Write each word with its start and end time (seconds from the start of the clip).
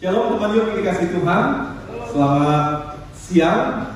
Shalom 0.00 0.32
teman 0.32 0.56
yuk 0.56 0.80
dikasih 0.80 1.12
Tuhan. 1.12 1.76
Selamat 2.08 2.96
siang. 3.12 3.92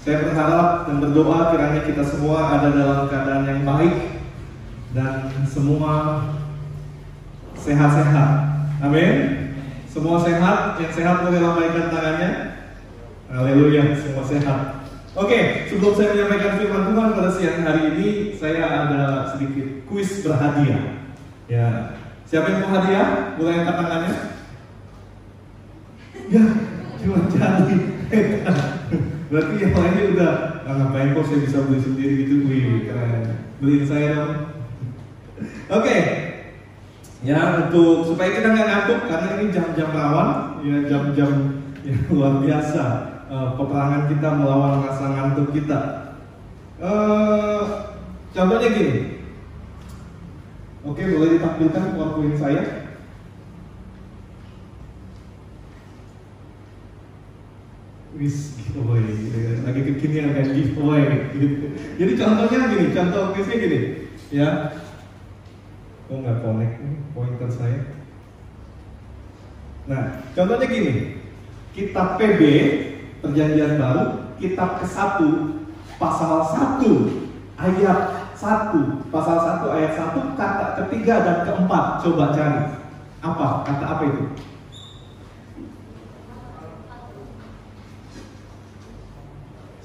Saya 0.00 0.24
berharap 0.24 0.88
dan 0.88 0.96
berdoa 0.96 1.52
kiranya 1.52 1.84
kita 1.84 2.08
semua 2.08 2.56
ada 2.56 2.72
dalam 2.72 3.04
keadaan 3.04 3.44
yang 3.44 3.60
baik 3.68 4.16
dan 4.96 5.28
semua 5.44 6.24
sehat-sehat. 7.52 8.30
Amin. 8.80 9.16
Semua 9.92 10.24
sehat, 10.24 10.80
yang 10.80 10.92
sehat 10.96 11.28
boleh 11.28 11.44
lambaikan 11.44 11.92
tangannya. 11.92 12.30
Haleluya, 13.28 13.92
semua 13.92 14.24
sehat. 14.24 14.88
Oke, 15.12 15.68
sebelum 15.68 15.92
saya 16.00 16.16
menyampaikan 16.16 16.56
firman 16.64 16.88
Tuhan 16.88 17.08
pada 17.12 17.30
siang 17.36 17.60
hari 17.60 17.82
ini, 17.92 18.08
saya 18.40 18.88
ada 18.88 19.36
sedikit 19.36 19.84
kuis 19.84 20.24
berhadiah. 20.24 20.96
Ya, 21.44 21.92
siapa 22.24 22.56
yang 22.56 22.64
mau 22.64 22.72
hadiah? 22.80 23.36
Boleh 23.36 23.60
angkat 23.60 23.76
tangannya. 23.84 24.35
Ya, 26.26 26.44
cuma 26.98 27.18
jadi. 27.30 27.78
Berarti 29.30 29.54
yang 29.58 29.74
lainnya 29.74 30.04
udah 30.14 30.32
ah, 30.66 30.74
ngapain 30.74 31.14
kok 31.14 31.26
saya 31.26 31.38
bisa 31.42 31.66
beli 31.66 31.80
sendiri 31.82 32.14
gitu, 32.26 32.34
wih 32.46 32.86
keren. 32.86 33.46
Beliin 33.62 33.84
saya 33.86 34.06
dong. 34.14 34.34
Oke, 35.76 35.96
ya 37.26 37.66
untuk 37.66 38.06
supaya 38.06 38.30
kita 38.34 38.54
nggak 38.54 38.68
ngantuk 38.70 39.00
karena 39.10 39.28
ini 39.38 39.46
jam-jam 39.50 39.90
rawan, 39.90 40.30
ya 40.62 40.76
jam-jam 40.86 41.30
yang 41.82 42.00
luar 42.14 42.42
biasa 42.42 42.82
uh, 43.30 43.48
peperangan 43.58 44.02
kita 44.10 44.28
melawan 44.34 44.82
rasa 44.86 45.04
ngantuk 45.10 45.50
kita. 45.54 45.80
Uh, 46.76 47.62
contohnya 48.30 48.68
gini, 48.68 48.94
oke 50.84 51.02
boleh 51.02 51.38
ditampilkan 51.38 51.84
PowerPoint 51.94 52.36
saya. 52.38 52.85
Wis 58.16 58.56
giveaway, 58.56 59.04
gitu 59.12 59.60
lagi 59.60 59.80
kekinian 59.92 60.32
kan 60.32 60.48
giveaway 60.56 61.36
gitu. 61.36 61.68
Jadi 62.00 62.12
contohnya 62.16 62.72
gini, 62.72 62.86
contoh 62.96 63.36
quiznya 63.36 63.56
gini, 63.60 63.80
ya. 64.32 64.48
Oh 66.08 66.24
nggak 66.24 66.40
connect 66.40 66.80
nih 66.80 66.96
pointer 67.12 67.50
saya. 67.52 67.92
Nah, 69.84 70.24
contohnya 70.32 70.64
gini, 70.64 71.20
kitab 71.76 72.16
PB 72.16 72.40
Perjanjian 73.20 73.76
Baru, 73.76 74.32
kitab 74.40 74.80
ke-1 74.80 75.20
pasal 76.00 76.32
1 76.80 77.60
ayat 77.60 78.00
1, 78.32 79.12
pasal 79.12 79.36
1 79.60 79.76
ayat 79.76 79.92
1 79.92 80.40
kata 80.40 80.66
ketiga 80.84 81.14
dan 81.20 81.36
keempat 81.44 81.84
coba 82.00 82.32
cari. 82.32 82.62
Apa? 83.20 83.48
Kata 83.68 83.84
apa 83.84 84.02
itu? 84.08 84.24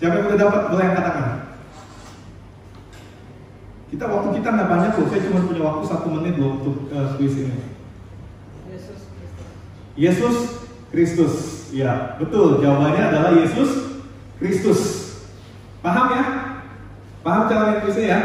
Siapa 0.01 0.17
yang 0.17 0.33
udah 0.33 0.39
dapat 0.41 0.61
boleh 0.73 0.85
angkat 0.89 1.05
tangan? 1.13 1.37
Kita 3.93 4.03
waktu 4.09 4.29
kita 4.41 4.49
nggak 4.49 4.69
banyak 4.73 4.91
loh, 4.97 5.07
saya 5.13 5.21
cuma 5.29 5.45
punya 5.45 5.61
waktu 5.61 5.83
satu 5.85 6.07
menit 6.09 6.35
loh 6.41 6.57
untuk 6.57 6.89
uh, 6.89 7.13
ini. 7.21 7.53
Yesus 8.65 8.97
Kristus. 9.13 9.45
Yesus 9.93 10.37
Kristus, 10.89 11.33
ya 11.69 12.17
betul. 12.17 12.65
Jawabannya 12.65 13.03
adalah 13.13 13.31
Yesus 13.37 14.01
Kristus. 14.41 14.81
Paham 15.85 16.17
ya? 16.17 16.25
Paham 17.21 17.45
cara 17.45 17.61
main 17.69 17.79
kuisnya 17.85 18.05
ya? 18.09 18.19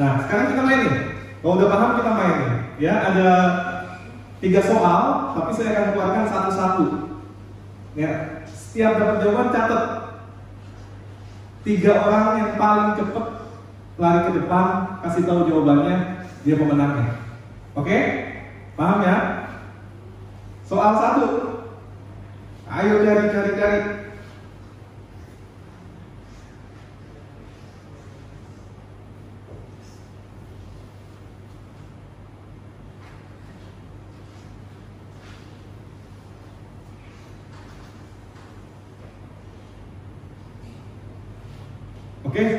Nah, 0.00 0.24
sekarang 0.24 0.56
kita 0.56 0.62
main 0.64 0.80
nih. 0.80 0.96
Kalau 1.44 1.54
udah 1.60 1.68
paham 1.68 1.90
kita 2.00 2.12
main 2.16 2.34
nih. 2.40 2.52
Ya, 2.88 2.94
ada 3.04 3.28
tiga 4.40 4.64
soal, 4.64 5.36
tapi 5.36 5.50
saya 5.52 5.68
akan 5.76 5.86
keluarkan 5.92 6.24
satu-satu. 6.24 6.84
Ya, 8.00 8.40
setiap 8.48 8.96
dapat 8.96 9.16
jawaban 9.20 9.52
catat. 9.52 9.97
Tiga 11.66 11.92
orang 12.06 12.26
yang 12.38 12.52
paling 12.54 12.90
cepat 12.96 13.26
lari 13.98 14.20
ke 14.30 14.32
depan, 14.38 14.66
kasih 15.02 15.26
tahu 15.26 15.50
jawabannya, 15.50 16.22
dia 16.46 16.54
pemenangnya. 16.54 17.18
Oke? 17.74 17.98
Paham 18.78 19.02
ya? 19.02 19.16
Soal 20.62 20.92
satu. 20.94 21.28
Ayo 22.68 23.02
cari, 23.02 23.24
cari, 23.32 23.50
cari. 23.58 23.80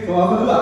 Soal 0.09 0.25
kedua. 0.33 0.59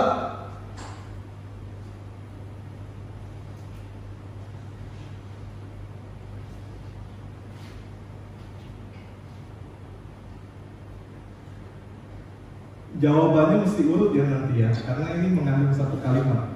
Jawabannya 13.00 13.64
mesti 13.64 13.88
urut 13.88 14.12
ya 14.12 14.28
nanti 14.28 14.60
ya, 14.60 14.68
karena 14.84 15.16
ini 15.16 15.32
mengandung 15.32 15.72
satu 15.72 15.96
kalimat. 16.04 16.52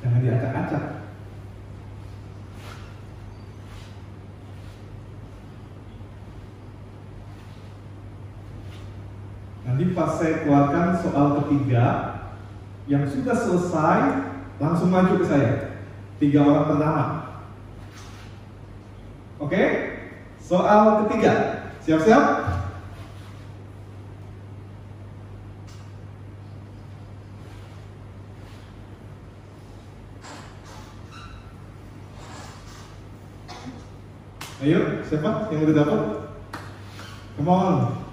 Jangan 0.00 0.24
diacak-acak. 0.24 0.94
Nanti 9.74 9.90
pas 9.90 10.22
saya 10.22 10.46
keluarkan 10.46 11.02
soal 11.02 11.42
ketiga 11.42 12.14
yang 12.86 13.10
sudah 13.10 13.34
selesai 13.34 14.22
langsung 14.62 14.94
maju 14.94 15.18
ke 15.18 15.26
saya. 15.26 15.82
Tiga 16.22 16.46
orang 16.46 16.70
pertama. 16.70 17.02
Oke? 19.42 19.62
Soal 20.38 21.02
ketiga. 21.10 21.34
Siap-siap? 21.82 22.22
Ayo, 34.62 35.02
siapa 35.02 35.50
yang 35.50 35.66
udah 35.66 35.76
dapat? 35.82 36.02
Come 37.34 37.50
on. 37.50 38.03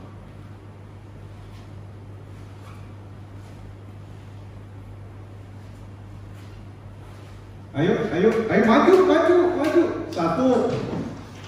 Ayo, 7.82 7.98
ayo, 8.14 8.30
ayo 8.46 8.62
maju, 8.70 8.94
maju, 9.10 9.36
maju. 9.58 9.84
Satu, 10.14 10.70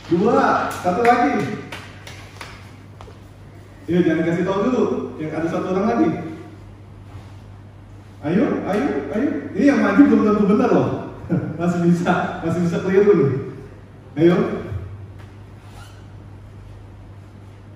dua, 0.10 0.66
satu 0.82 1.06
lagi. 1.06 1.62
Ayo 3.86 4.00
jangan 4.02 4.26
kasih 4.26 4.42
tahu 4.42 4.60
dulu, 4.66 4.84
yang 5.22 5.30
ada 5.30 5.46
satu 5.46 5.78
orang 5.78 5.86
lagi. 5.94 6.10
Ayo, 8.26 8.66
ayo, 8.66 8.88
ayo. 9.14 9.30
Ini 9.54 9.62
yang 9.62 9.86
maju 9.86 10.02
belum 10.10 10.26
tentu 10.26 10.44
benar 10.50 10.70
loh. 10.74 10.90
masih 11.62 11.86
bisa, 11.86 12.42
masih 12.42 12.66
bisa 12.66 12.82
keliru 12.82 13.14
nih. 13.14 13.34
Ayo. 14.26 14.38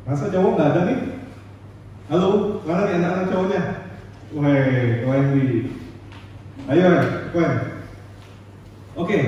Masa 0.09 0.33
cowok 0.33 0.53
nggak 0.57 0.69
ada 0.73 0.81
nih? 0.89 0.99
Halo, 2.09 2.57
mana 2.65 2.89
nih 2.89 2.95
anak-anak 3.05 3.29
cowoknya? 3.29 3.61
Wah, 4.33 4.49
Wendy. 5.13 5.77
Ayo, 6.65 6.89
Wen. 7.37 7.76
Oke, 8.97 9.19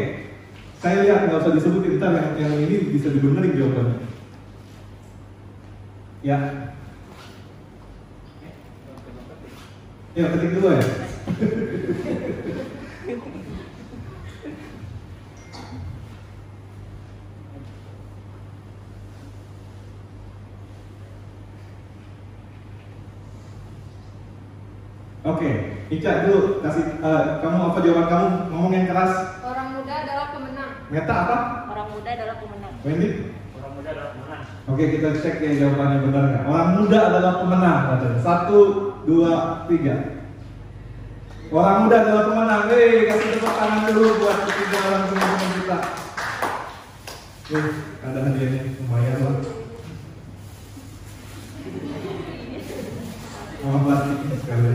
saya 0.82 1.06
lihat 1.06 1.30
nggak 1.30 1.46
usah 1.46 1.54
disebutin 1.54 2.02
ntar 2.02 2.18
yang, 2.18 2.34
yang 2.42 2.54
ini 2.58 2.90
bisa 2.90 3.14
dibenerin 3.14 3.54
jawabannya. 3.54 3.98
Ya. 6.26 6.38
Ya 10.18 10.26
ketik 10.34 10.58
dulu 10.58 10.74
ya. 10.74 10.86
Oke, 25.30 25.52
Ica 25.94 26.26
dulu 26.26 26.58
kasih 26.66 26.86
eh, 27.06 27.24
kamu 27.44 27.60
apa 27.70 27.80
jawaban 27.86 28.08
kamu 28.10 28.28
ngomong 28.50 28.74
yang 28.74 28.90
keras. 28.90 29.14
Orang 29.46 29.78
muda 29.78 29.94
adalah 30.04 30.34
pemenang. 30.34 30.79
Meta 30.90 31.14
apa? 31.14 31.38
Orang 31.70 31.88
muda 31.94 32.10
adalah 32.18 32.36
pemenang. 32.42 32.74
Wendy? 32.82 33.10
Orang 33.54 33.72
muda 33.78 33.90
adalah 33.94 34.12
pemenang. 34.18 34.44
Oke 34.74 34.84
kita 34.90 35.10
cek 35.22 35.38
ya 35.38 35.52
jawabannya 35.62 35.98
benar 36.02 36.24
nggak. 36.34 36.44
Orang 36.50 36.70
muda 36.82 37.00
adalah 37.14 37.34
pemenang 37.46 37.80
katanya. 37.94 38.20
Satu, 38.26 38.60
dua, 39.06 39.34
tiga. 39.70 39.96
Orang 41.54 41.86
muda 41.86 41.96
adalah 42.02 42.24
pemenang. 42.26 42.62
Hei 42.74 43.06
kasih 43.06 43.30
tepuk 43.38 43.54
tangan 43.54 43.86
dulu 43.94 44.10
buat 44.18 44.38
ketiga 44.50 44.78
orang 44.90 45.04
teman-teman 45.14 45.50
kita. 45.62 45.80
Nih, 47.50 47.66
ada 48.02 48.20
hadiahnya 48.26 48.60
lumayan 48.82 49.18
lah. 49.22 49.38
Plastik 53.60 54.18
sekali. 54.42 54.74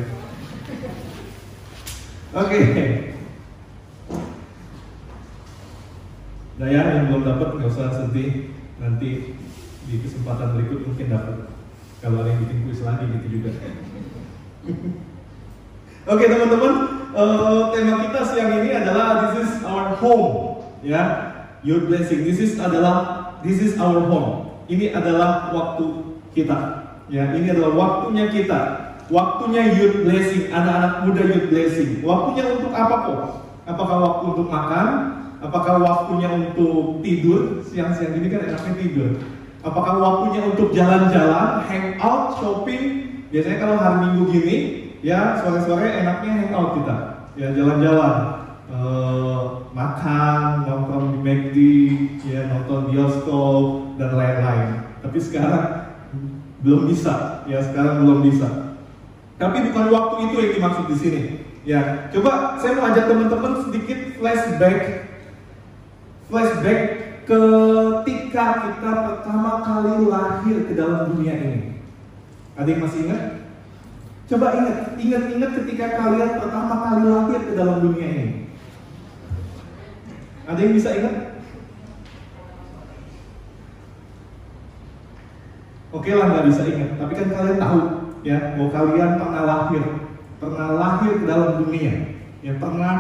Oke. 2.35 3.14
Nah 6.65 6.73
ya, 6.73 6.97
yang 6.97 7.13
belum 7.13 7.29
dapat 7.29 7.61
nggak 7.61 7.69
usah 7.77 7.93
sedih. 7.93 8.57
Nanti 8.81 9.37
di 9.85 9.95
kesempatan 10.01 10.57
berikut 10.57 10.89
mungkin 10.89 11.13
dapat. 11.13 11.53
Kalau 12.01 12.25
ada 12.25 12.33
yang 12.33 12.41
bikin 12.41 12.65
kuis 12.65 12.81
lagi 12.81 13.05
gitu 13.05 13.37
juga. 13.37 13.53
Oke 16.17 16.25
teman-teman, 16.25 16.73
eh, 17.13 17.63
tema 17.69 17.95
kita 18.09 18.21
siang 18.33 18.65
ini 18.65 18.81
adalah 18.81 19.29
this 19.29 19.45
is 19.45 19.53
our 19.69 19.93
home, 20.01 20.65
ya, 20.81 21.37
your 21.61 21.85
blessing. 21.85 22.25
This 22.25 22.41
is 22.41 22.57
adalah 22.57 23.29
this 23.45 23.61
is 23.61 23.77
our 23.77 24.01
home. 24.01 24.57
Ini 24.65 24.97
adalah 24.97 25.53
waktu 25.53 26.17
kita, 26.33 26.57
ya. 27.13 27.29
Ini 27.29 27.53
adalah 27.53 27.77
waktunya 27.77 28.33
kita, 28.33 28.61
waktunya 29.13 29.69
youth 29.69 30.01
blessing, 30.01 30.49
anak-anak 30.49 31.13
muda 31.13 31.29
youth 31.29 31.49
blessing. 31.53 32.01
Waktunya 32.01 32.57
untuk 32.57 32.73
apa 32.73 32.95
kok? 33.05 33.21
Apakah 33.69 33.97
waktu 34.01 34.25
untuk 34.33 34.49
makan? 34.49 34.89
Apakah 35.45 35.77
waktunya 35.77 36.29
untuk 36.33 37.05
tidur? 37.05 37.61
Siang-siang 37.69 38.17
ini 38.17 38.33
kan 38.33 38.49
enaknya 38.49 38.75
tidur. 38.81 39.11
Apakah 39.61 40.01
waktunya 40.01 40.41
untuk 40.49 40.73
jalan-jalan, 40.73 41.69
hangout, 41.69 42.41
shopping? 42.41 42.83
Biasanya 43.29 43.59
kalau 43.61 43.77
hari 43.77 43.97
Minggu 44.09 44.25
gini, 44.33 44.57
ya 45.05 45.41
sore-sore 45.41 46.01
enaknya 46.01 46.49
hangout 46.49 46.81
kita, 46.81 46.97
ya 47.37 47.53
jalan-jalan, 47.53 48.17
eh, 48.73 49.43
makan, 49.77 50.65
nongkrong 50.65 51.07
di 51.13 51.21
McD, 51.21 51.59
ya 52.25 52.41
nonton 52.49 52.93
bioskop 52.93 53.65
dan 54.01 54.11
lain-lain. 54.17 54.69
Tapi 55.05 55.19
sekarang 55.21 55.65
belum 56.65 56.89
bisa, 56.89 57.45
ya 57.45 57.61
sekarang 57.61 58.05
belum 58.05 58.25
bisa. 58.25 58.49
Tapi 59.37 59.61
bukan 59.69 59.87
waktu 59.93 60.15
itu 60.31 60.35
yang 60.41 60.53
dimaksud 60.57 60.87
di 60.89 60.97
sini. 60.97 61.23
Ya, 61.65 62.13
coba 62.13 62.61
saya 62.61 62.77
mau 62.77 62.93
ajak 62.93 63.09
teman-teman 63.09 63.65
sedikit 63.65 64.21
flashback, 64.21 64.81
flashback 66.29 66.81
ketika 67.25 68.45
kita 68.69 68.93
pertama 69.09 69.65
kali 69.65 70.05
lahir 70.05 70.57
ke 70.69 70.73
dalam 70.77 71.13
dunia 71.13 71.35
ini. 71.41 71.61
Ada 72.55 72.69
yang 72.69 72.83
masih 72.85 73.01
ingat? 73.09 73.23
Coba 74.25 74.57
ingat, 74.57 74.77
ingat-ingat 74.97 75.51
ketika 75.63 75.87
kalian 76.01 76.31
pertama 76.41 76.75
kali 76.85 77.05
lahir 77.09 77.41
ke 77.45 77.53
dalam 77.57 77.77
dunia 77.81 78.07
ini. 78.09 78.29
Ada 80.45 80.61
yang 80.61 80.75
bisa 80.77 80.91
ingat? 80.93 81.15
Oke 85.95 86.11
lah 86.11 86.27
nggak 86.27 86.47
bisa 86.51 86.63
ingat, 86.67 86.91
tapi 86.99 87.13
kan 87.15 87.29
kalian 87.31 87.59
tahu 87.63 87.81
ya 88.27 88.59
bahwa 88.59 88.71
kalian 88.75 89.11
pernah 89.15 89.43
lahir, 89.47 89.85
pernah 90.43 90.69
lahir 90.75 91.13
ke 91.23 91.25
dalam 91.25 91.51
dunia, 91.63 91.93
ya 92.43 92.53
pernah 92.59 92.95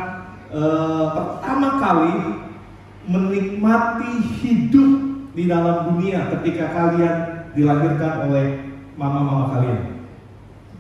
eh, 0.54 1.04
pertama 1.10 1.68
kali 1.82 2.14
menikmati 3.08 4.22
hidup 4.40 4.90
di 5.34 5.44
dalam 5.50 5.92
dunia 5.92 6.30
ketika 6.38 6.70
kalian 6.72 7.16
dilahirkan 7.52 8.30
oleh 8.30 8.46
mama-mama 8.94 9.58
kalian. 9.58 9.82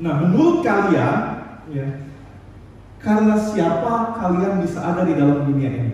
Nah, 0.02 0.14
menurut 0.22 0.62
kalian, 0.66 1.18
ya, 1.70 1.86
karena 2.98 3.34
siapa 3.38 4.18
kalian 4.18 4.62
bisa 4.62 4.80
ada 4.82 5.02
di 5.06 5.14
dalam 5.14 5.46
dunia 5.46 5.70
ini? 5.70 5.92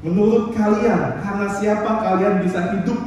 Menurut 0.00 0.56
kalian, 0.56 1.20
karena 1.20 1.46
siapa 1.60 1.90
kalian 2.00 2.40
bisa 2.40 2.72
hidup 2.72 3.00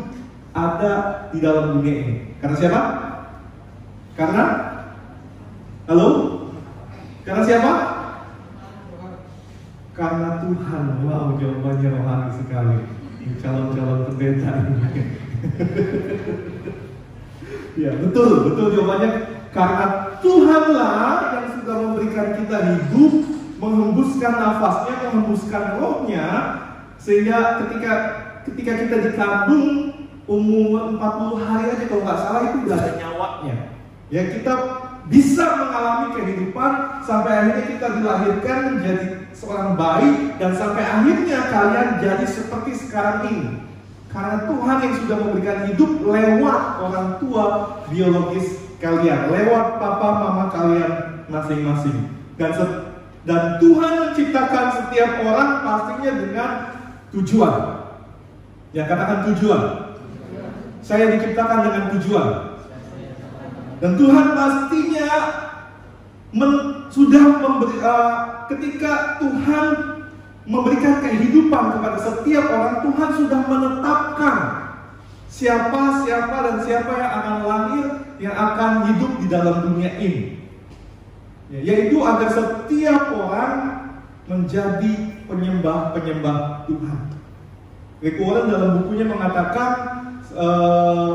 ada 0.54 1.26
di 1.34 1.42
dalam 1.42 1.78
dunia 1.78 1.94
ini? 2.06 2.16
Karena 2.38 2.56
siapa? 2.58 2.82
Karena 4.14 4.74
Halo? 5.84 6.40
Karena 7.28 7.44
siapa? 7.44 7.72
Karena 9.94 10.42
Tuhan. 10.42 10.86
Wow, 11.06 11.38
jawabannya 11.38 11.90
rohani 11.94 12.30
sekali. 12.42 12.78
Calon-calon 13.40 14.00
pendeta 14.14 14.52
ya, 17.80 17.92
betul, 18.00 18.30
betul 18.52 18.68
jawabannya. 18.76 19.12
Karena 19.54 19.86
Tuhanlah 20.20 21.12
yang 21.36 21.48
sudah 21.60 21.76
memberikan 21.88 22.28
kita 22.42 22.58
hidup, 22.74 23.14
menghembuskan 23.62 24.34
nafasnya, 24.34 24.96
menghembuskan 25.08 25.64
rohnya, 25.80 26.28
sehingga 27.00 27.64
ketika 27.64 27.94
ketika 28.50 28.72
kita 28.88 28.96
dikandung 29.12 29.94
umur 30.28 30.96
40 30.96 31.44
hari 31.44 31.64
aja 31.76 31.86
kalau 31.92 32.04
nggak 32.08 32.20
salah 32.20 32.42
itu 32.48 32.58
udah 32.64 32.78
ada 32.80 32.92
nyawanya. 33.00 33.56
Ya 34.08 34.22
kita 34.32 34.54
bisa 35.12 35.46
mengalami 35.60 36.08
kehidupan 36.16 36.72
sampai 37.04 37.32
akhirnya 37.36 37.66
kita 37.76 37.88
dilahirkan 38.00 38.60
menjadi 38.80 39.06
seorang 39.44 39.76
bayi 39.76 40.32
dan 40.40 40.56
sampai 40.56 40.88
akhirnya 40.88 41.52
kalian 41.52 41.90
jadi 42.00 42.26
seperti 42.26 42.72
sekarang 42.80 43.28
ini. 43.28 43.52
Karena 44.08 44.48
Tuhan 44.48 44.78
yang 44.80 44.94
sudah 45.04 45.18
memberikan 45.20 45.58
hidup 45.68 45.92
lewat 46.06 46.62
orang 46.80 47.08
tua 47.20 47.46
biologis 47.92 48.62
kalian, 48.80 49.28
lewat 49.28 49.82
papa 49.82 50.10
mama 50.24 50.46
kalian 50.54 50.92
masing-masing. 51.28 52.14
Dan 52.40 52.54
dan 53.24 53.58
Tuhan 53.60 53.92
menciptakan 54.04 54.66
setiap 54.80 55.12
orang 55.28 55.50
pastinya 55.64 56.12
dengan 56.20 56.50
tujuan. 57.16 57.56
Ya 58.76 58.84
katakan 58.88 59.32
tujuan. 59.32 59.62
Saya 60.84 61.16
diciptakan 61.16 61.60
dengan 61.68 61.84
tujuan. 61.96 62.28
Dan 63.80 63.92
Tuhan 64.00 64.26
pastinya 64.36 65.10
men- 66.34 66.90
sudah 66.90 67.42
memberi, 67.42 67.78
uh, 67.80 68.46
ketika 68.50 69.22
Tuhan 69.22 69.66
memberikan 70.44 71.00
kehidupan 71.00 71.80
kepada 71.80 71.98
setiap 72.02 72.46
orang, 72.52 72.76
Tuhan 72.84 73.10
sudah 73.16 73.42
menetapkan 73.48 74.38
siapa, 75.32 76.04
siapa 76.04 76.38
dan 76.44 76.56
siapa 76.62 76.92
yang 76.94 77.12
akan 77.18 77.36
lahir, 77.48 77.86
yang 78.20 78.36
akan 78.36 78.72
hidup 78.92 79.12
di 79.24 79.28
dalam 79.32 79.56
dunia 79.72 79.98
ini. 79.98 80.44
Ya, 81.54 81.60
yaitu 81.62 82.02
agar 82.02 82.30
setiap 82.34 83.14
orang 83.14 83.54
menjadi 84.26 84.94
penyembah-penyembah 85.30 86.66
Tuhan. 86.66 87.00
Rick 88.04 88.20
Warren 88.20 88.52
dalam 88.52 88.70
bukunya 88.84 89.08
mengatakan 89.08 89.72
eh, 90.34 91.10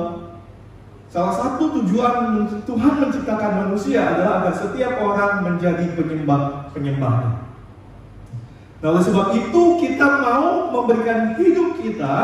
salah 1.09 1.35
satu 1.35 1.81
tujuan 1.81 2.47
Tuhan 2.69 2.93
menciptakan 3.01 3.53
manusia 3.65 4.05
adalah 4.05 4.45
agar 4.45 4.55
setiap 4.57 5.01
orang 5.01 5.33
menjadi 5.45 5.97
penyembah-penyembahnya. 5.97 7.49
Nah, 8.79 8.95
oleh 8.95 9.03
sebab 9.03 9.35
itu 9.35 9.63
kita 9.83 10.07
mau 10.23 10.71
memberikan 10.71 11.35
hidup 11.35 11.83
kita, 11.83 12.15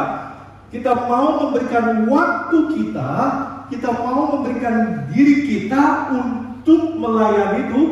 kita 0.71 0.93
mau 1.11 1.43
memberikan 1.43 2.07
waktu 2.07 2.59
kita, 2.79 3.11
kita 3.75 3.89
mau 3.91 4.39
memberikan 4.39 5.09
diri 5.11 5.51
kita 5.51 6.15
untuk 6.15 6.95
melayani 6.95 7.59
itu 7.67 7.83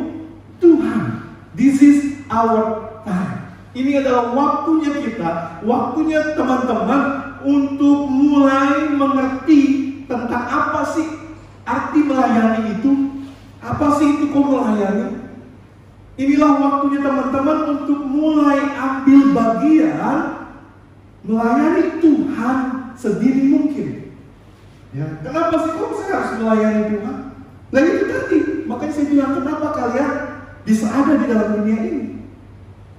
Tuhan. 0.62 1.26
This 1.58 1.82
is 1.82 1.98
our 2.30 2.86
time. 3.02 3.50
Ini 3.74 4.04
adalah 4.04 4.30
waktunya 4.30 4.94
kita, 4.94 5.62
waktunya 5.66 6.36
teman-teman 6.38 7.02
untuk 7.42 8.06
mulai 8.06 8.94
mengerti 8.94 9.62
tentang 10.06 10.44
apa 10.46 10.86
sih 10.92 11.06
arti 11.66 12.00
melayani 12.04 12.78
itu, 12.78 12.92
apa 13.58 13.86
sih 13.98 14.06
itu 14.06 14.24
kok 14.30 14.44
melayani. 14.46 15.18
Inilah 16.12 16.52
waktunya 16.60 17.00
teman-teman 17.00 17.58
untuk 17.72 18.00
mulai 18.04 18.60
ambil 18.76 19.20
bagian 19.32 20.18
melayani 21.24 21.84
Tuhan 22.04 22.56
sedini 22.98 23.44
mungkin. 23.48 23.88
Ya, 24.92 25.08
kenapa 25.24 25.56
sih 25.64 25.72
kok 25.72 25.92
saya 26.04 26.12
harus 26.20 26.32
melayani 26.36 26.82
Tuhan? 26.92 27.16
Nah 27.72 27.80
itu 27.80 28.04
tadi, 28.04 28.38
makanya 28.68 28.92
saya 28.92 29.06
bilang 29.08 29.32
kenapa 29.40 29.68
kalian 29.72 30.12
bisa 30.68 30.86
ada 30.92 31.16
di 31.16 31.24
dalam 31.24 31.48
dunia 31.56 31.78
ini? 31.80 32.04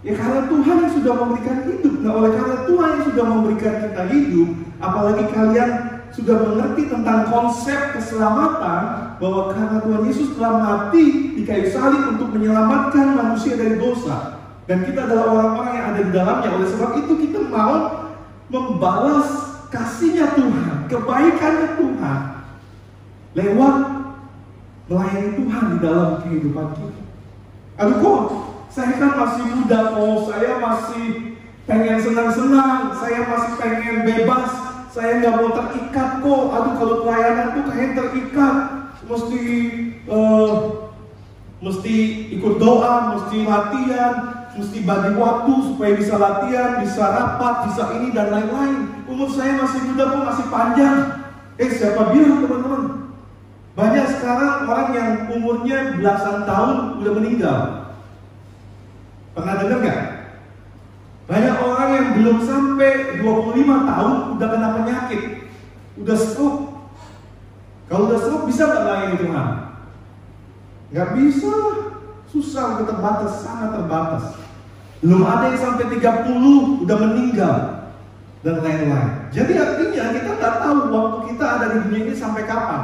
Ya 0.01 0.17
karena 0.17 0.49
Tuhan 0.49 0.75
yang 0.83 0.93
sudah 0.97 1.13
memberikan 1.13 1.57
hidup. 1.69 1.95
Nah 2.01 2.11
oleh 2.17 2.31
karena 2.33 2.57
Tuhan 2.65 2.89
yang 2.97 3.05
sudah 3.13 3.25
memberikan 3.29 3.73
kita 3.87 4.03
hidup, 4.09 4.49
apalagi 4.81 5.23
kalian 5.29 5.71
sudah 6.13 6.35
mengerti 6.45 6.93
tentang 6.93 7.25
konsep 7.27 7.97
keselamatan 7.97 8.81
bahwa 9.17 9.49
karena 9.49 9.77
Tuhan 9.81 10.03
Yesus 10.05 10.37
telah 10.37 10.53
mati 10.61 11.33
di 11.33 11.41
kayu 11.41 11.67
salib 11.73 12.13
untuk 12.13 12.29
menyelamatkan 12.37 13.17
manusia 13.17 13.57
dari 13.57 13.81
dosa. 13.81 14.37
Dan 14.69 14.85
kita 14.87 15.09
adalah 15.09 15.25
orang-orang 15.33 15.73
yang 15.75 15.85
ada 15.91 16.01
di 16.05 16.11
dalamnya. 16.13 16.49
Oleh 16.55 16.69
sebab 16.69 16.91
itu 17.03 17.13
kita 17.27 17.39
mau 17.49 17.75
membalas 18.47 19.29
kasihnya 19.73 20.37
Tuhan 20.37 20.85
kebaikannya 20.85 21.69
Tuhan 21.81 22.19
lewat 23.33 23.75
melayani 24.85 25.29
Tuhan 25.41 25.63
di 25.73 25.77
dalam 25.81 26.09
kehidupan 26.21 26.67
kita. 26.77 27.01
Aduh 27.81 27.97
kok 27.97 28.21
saya 28.69 28.93
kan 29.01 29.11
masih 29.17 29.43
muda 29.49 29.79
kok 29.97 30.17
saya 30.29 30.51
masih 30.61 31.05
pengen 31.65 31.97
senang-senang, 31.97 32.93
saya 33.01 33.19
masih 33.25 33.53
pengen 33.57 33.97
bebas, 34.05 34.51
saya 34.93 35.17
nggak 35.17 35.35
mau 35.41 35.49
terikat 35.57 36.09
kok. 36.21 36.43
Aduh 36.53 36.73
kalau 36.77 36.95
pelayanan 37.01 37.47
tuh 37.57 37.63
kayak 37.73 37.91
terikat, 37.97 38.55
mesti 39.09 39.41
uh, 40.05 40.53
mesti 41.57 41.95
ikut 42.37 42.55
doa, 42.61 43.17
mesti 43.17 43.37
latihan, 43.41 44.13
mesti 44.53 44.77
bagi 44.85 45.11
waktu 45.17 45.53
supaya 45.73 45.93
bisa 45.97 46.13
latihan, 46.21 46.69
bisa 46.85 47.03
rapat, 47.03 47.55
bisa 47.73 47.83
ini 47.97 48.13
dan 48.13 48.29
lain-lain. 48.29 48.79
Umur 49.09 49.33
saya 49.33 49.57
masih 49.57 49.81
muda 49.89 50.13
pun 50.13 50.21
masih 50.29 50.45
panjang. 50.53 50.97
Eh 51.57 51.69
siapa 51.73 52.13
bilang 52.13 52.45
teman-teman? 52.45 52.83
Banyak 53.73 54.05
sekarang 54.13 54.69
orang 54.69 54.89
yang 54.93 55.09
umurnya 55.33 55.97
belasan 55.97 56.45
tahun 56.45 57.01
udah 57.01 57.13
meninggal. 57.17 57.59
Pernah 59.33 59.53
dengar 59.57 59.77
nggak? 59.81 60.01
Banyak 61.23 61.55
orang 61.55 61.89
yang 61.95 62.07
belum 62.19 62.37
sampai 62.43 63.23
25 63.23 63.63
tahun 63.63 64.15
udah 64.35 64.47
kena 64.51 64.69
penyakit, 64.75 65.21
udah 66.03 66.17
stroke. 66.19 66.61
Kalau 67.87 68.11
udah 68.11 68.19
stroke 68.19 68.45
bisa 68.51 68.67
nggak 68.67 68.83
layani 68.83 69.15
Tuhan? 69.23 69.47
Nggak 70.91 71.09
bisa, 71.15 71.53
susah, 72.27 72.83
terbatas, 72.83 73.33
sangat 73.39 73.69
terbatas. 73.71 74.23
Belum 74.99 75.23
ada 75.23 75.51
yang 75.51 75.59
sampai 75.59 75.85
30 75.95 76.83
udah 76.83 76.97
meninggal 77.07 77.55
dan 78.43 78.55
lain-lain. 78.59 79.31
Jadi 79.31 79.53
artinya 79.55 80.05
kita 80.11 80.31
nggak 80.35 80.55
tahu 80.59 80.77
waktu 80.91 81.17
kita 81.31 81.45
ada 81.47 81.65
di 81.71 81.77
dunia 81.87 82.01
ini 82.11 82.15
sampai 82.15 82.43
kapan. 82.43 82.81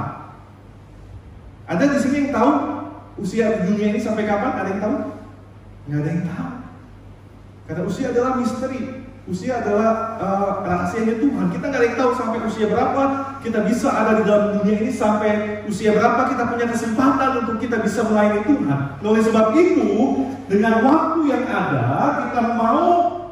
Ada 1.67 1.83
di 1.91 1.97
sini 1.99 2.15
yang 2.23 2.31
tahu 2.31 2.51
usia 3.19 3.67
dunia 3.67 3.91
ini 3.91 3.99
sampai 3.99 4.23
kapan? 4.23 4.51
Ada 4.63 4.69
yang 4.71 4.81
tahu? 4.81 4.95
Nggak 5.91 5.99
ada 5.99 6.09
yang 6.09 6.23
tahu. 6.23 6.58
Karena 7.69 7.85
usia 7.85 8.09
adalah 8.09 8.41
misteri. 8.41 9.05
Usia 9.29 9.61
adalah 9.61 10.17
uh, 10.17 10.65
rahasianya 10.65 11.21
Tuhan. 11.21 11.53
Kita 11.53 11.69
nggak 11.69 11.77
ada 11.77 11.85
yang 11.85 11.99
tahu 12.01 12.11
sampai 12.17 12.41
usia 12.49 12.65
berapa 12.65 13.03
kita 13.45 13.59
bisa 13.61 13.87
ada 13.93 14.11
di 14.17 14.23
dalam 14.25 14.57
dunia 14.57 14.81
ini 14.81 14.89
sampai 14.89 15.61
usia 15.69 15.93
berapa 15.93 16.33
kita 16.33 16.49
punya 16.49 16.65
kesempatan 16.65 17.45
untuk 17.45 17.61
kita 17.61 17.77
bisa 17.77 18.09
melayani 18.09 18.41
Tuhan. 18.41 18.65
Nah, 18.65 19.05
oleh 19.05 19.21
sebab 19.21 19.53
itu, 19.53 19.89
dengan 20.49 20.81
waktu 20.81 21.19
yang 21.29 21.45
ada, 21.45 21.85
kita 22.25 22.41
mau 22.57 22.87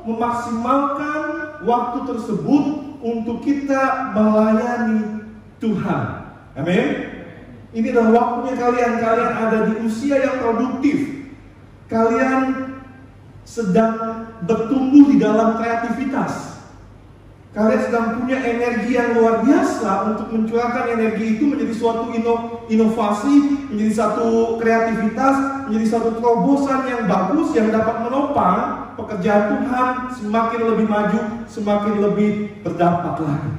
memaksimalkan 0.05 1.21
waktu 1.65 1.97
tersebut 2.05 2.63
untuk 3.01 3.41
kita 3.41 4.13
melayani 4.13 5.25
Tuhan. 5.57 6.03
Amin. 6.53 6.87
Ini 7.73 7.87
adalah 7.89 8.11
waktunya 8.13 8.53
kalian. 8.53 8.93
Kalian 9.01 9.31
ada 9.33 9.57
di 9.65 9.73
usia 9.81 10.21
yang 10.21 10.45
produktif. 10.45 11.25
Kalian 11.89 12.66
sedang 13.47 14.27
bertumbuh 14.43 15.07
di 15.07 15.23
dalam 15.23 15.55
kreativitas. 15.55 16.59
Kalian 17.55 17.81
sedang 17.89 18.05
punya 18.21 18.37
energi 18.43 18.93
yang 18.93 19.17
luar 19.17 19.41
biasa 19.41 20.13
untuk 20.13 20.29
mencurahkan 20.29 20.93
energi 20.93 21.39
itu 21.39 21.47
menjadi 21.47 21.73
suatu 21.73 22.11
ino, 22.13 22.61
inovasi, 22.69 23.65
menjadi 23.71 23.93
satu 23.97 24.59
kreativitas, 24.61 25.65
menjadi 25.65 25.87
satu 25.97 26.21
terobosan 26.21 26.85
yang 26.85 27.01
bagus 27.09 27.55
yang 27.57 27.73
dapat 27.73 28.05
menopang 28.05 28.93
pekerjaan 28.99 29.57
Tuhan 29.57 29.89
semakin 30.21 30.61
lebih 30.69 30.85
maju, 30.85 31.19
semakin 31.49 31.93
lebih 31.97 32.61
berdampak 32.61 33.25
lagi. 33.25 33.51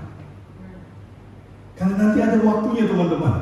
Karena 1.74 1.94
nanti 1.98 2.18
ada 2.22 2.38
waktunya 2.44 2.86
teman-teman. 2.86 3.34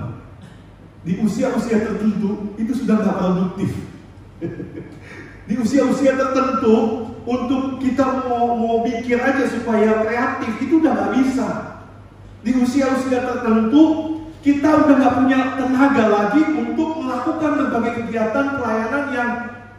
Di 1.04 1.20
usia-usia 1.20 1.84
tertentu 1.84 2.56
itu 2.56 2.72
sudah 2.72 2.96
nggak 3.02 3.16
produktif. 3.18 3.70
di 5.46 5.54
usia-usia 5.54 6.18
tertentu 6.18 7.06
untuk 7.26 7.78
kita 7.82 8.26
mau 8.26 8.54
mau 8.54 8.82
pikir 8.86 9.18
aja 9.18 9.46
supaya 9.50 10.02
kreatif 10.02 10.52
itu 10.62 10.82
udah 10.82 10.92
nggak 10.94 11.12
bisa. 11.22 11.48
Di 12.42 12.54
usia-usia 12.54 13.22
tertentu 13.22 14.14
kita 14.42 14.86
udah 14.86 14.94
nggak 14.94 15.16
punya 15.22 15.38
tenaga 15.58 16.04
lagi 16.06 16.42
untuk 16.54 17.02
melakukan 17.02 17.52
berbagai 17.62 17.92
kegiatan 18.02 18.46
pelayanan 18.58 19.04
yang 19.10 19.30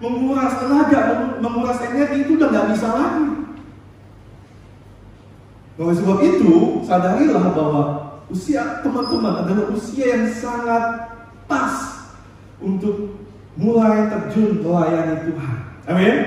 menguras 0.04 0.54
tenaga, 0.60 1.02
menguras 1.40 1.80
energi 1.88 2.28
itu 2.28 2.32
udah 2.36 2.48
nggak 2.52 2.68
bisa 2.76 2.88
lagi. 2.92 3.28
Oleh 5.78 5.96
sebab 5.96 6.20
itu, 6.26 6.82
sadarilah 6.90 7.54
bahwa 7.54 7.84
usia 8.34 8.82
teman-teman 8.82 9.46
adalah 9.46 9.66
usia 9.72 10.06
yang 10.20 10.26
sangat 10.34 11.16
pas 11.46 11.76
untuk 12.58 13.27
mulai 13.58 14.08
terjun 14.08 14.62
melayani 14.62 15.16
Tuhan. 15.26 15.58
Amin. 15.90 16.18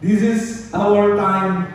This 0.00 0.20
is 0.24 0.42
our 0.72 1.18
time 1.18 1.68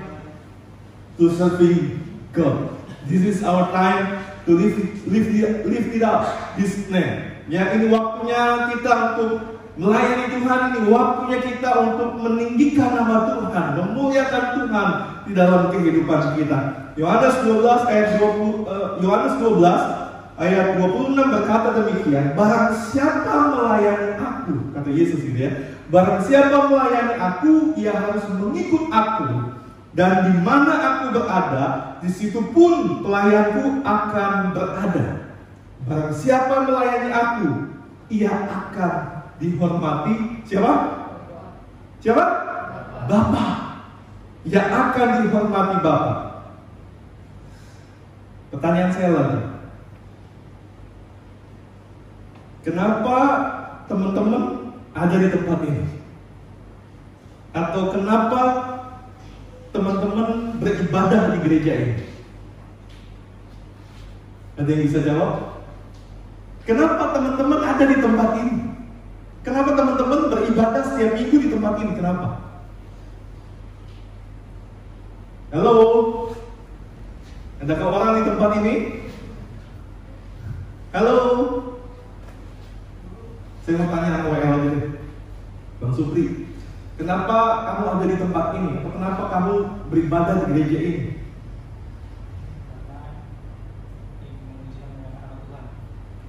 to 1.21 1.29
serving 1.37 2.01
God. 2.33 2.73
This 3.05 3.21
is 3.21 3.37
our 3.45 3.69
time 3.69 4.25
to 4.49 4.57
lift, 4.57 4.81
lift, 5.05 5.29
lift 5.61 5.89
it 5.93 6.01
up, 6.01 6.25
His 6.57 6.89
name. 6.89 7.37
Ya, 7.45 7.77
ini 7.77 7.93
waktunya 7.93 8.73
kita 8.73 8.93
untuk 9.13 9.61
melayani 9.77 10.25
Tuhan 10.33 10.59
ini 10.73 10.79
waktunya 10.89 11.37
kita 11.45 11.69
untuk 11.85 12.17
meninggikan 12.17 12.97
nama 12.97 13.29
Tuhan, 13.37 13.67
memuliakan 13.77 14.43
Tuhan 14.57 14.89
di 15.29 15.31
dalam 15.37 15.69
kehidupan 15.69 16.33
kita. 16.33 16.59
Yohanes 16.97 17.35
12 17.43 17.91
ayat 17.91 18.07
20 18.17 18.65
eh, 18.65 18.89
Yohanes 19.03 19.35
12 19.37 20.04
ayat 20.35 20.75
26 20.83 21.15
berkata 21.15 21.69
demikian, 21.79 22.35
barang 22.35 22.71
siapa 22.91 23.55
melayani 23.55 24.19
aku, 24.19 24.53
kata 24.75 24.89
Yesus 24.91 25.23
ini 25.23 25.47
ya, 25.47 25.51
barang 25.87 26.19
siapa 26.27 26.67
melayani 26.67 27.15
aku, 27.15 27.53
ia 27.79 27.95
harus 27.95 28.23
mengikut 28.35 28.91
aku. 28.91 29.55
Dan 29.95 30.27
di 30.27 30.35
mana 30.43 30.75
aku 30.75 31.15
berada, 31.15 31.95
di 32.03 32.11
situ 32.11 32.43
pun 32.51 32.99
pelayanku 32.99 33.79
akan 33.87 34.51
berada. 34.51 35.31
Barang 35.87 36.11
siapa 36.11 36.67
melayani 36.67 37.09
aku, 37.15 37.47
ia 38.11 38.31
akan 38.31 38.93
dihormati. 39.39 40.43
Siapa? 40.43 40.71
Siapa? 42.03 42.23
Bapak. 43.07 43.51
Ia 44.45 44.61
akan 44.67 45.09
dihormati 45.23 45.75
Bapak. 45.79 46.17
Pertanyaan 48.51 48.91
saya 48.91 49.09
lagi, 49.15 49.39
Kenapa 52.65 53.17
teman-teman 53.85 54.73
ada 54.97 55.15
di 55.21 55.29
tempat 55.29 55.59
ini? 55.69 55.85
Atau 57.53 57.93
kenapa 57.93 58.41
teman-teman 59.69 60.57
beribadah 60.57 61.29
di 61.29 61.37
gereja 61.45 61.73
ini? 61.77 61.95
Ada 64.57 64.69
yang 64.73 64.81
bisa 64.81 64.99
jawab? 65.05 65.61
Kenapa 66.65 67.13
teman-teman 67.13 67.61
ada 67.61 67.83
di 67.85 67.97
tempat 68.01 68.29
ini? 68.41 68.55
Kenapa 69.45 69.77
teman-teman 69.77 70.33
beribadah 70.33 70.81
setiap 70.89 71.21
minggu 71.21 71.37
di 71.37 71.49
tempat 71.53 71.73
ini? 71.85 71.93
Kenapa? 71.93 72.41
Halo? 75.53 75.77
Adakah 77.61 77.87
orang 77.93 78.11
di 78.17 78.23
tempat 78.25 78.51
ini? 78.57 78.75
Halo? 80.97 81.64
Saya 83.65 83.81
mau 83.81 83.89
tanya 83.89 84.21
sama 84.21 84.29
WL 84.29 84.45
aja 84.45 84.73
Bang 85.81 85.89
Supri, 85.97 86.53
kenapa 87.01 87.65
kamu 87.65 87.83
ada 87.97 88.05
di 88.05 88.17
tempat 88.21 88.45
ini? 88.61 88.77
Kenapa 88.77 89.23
kamu 89.25 89.53
beribadah 89.89 90.37
di 90.37 90.45
gereja 90.53 90.79
ini? 90.85 91.03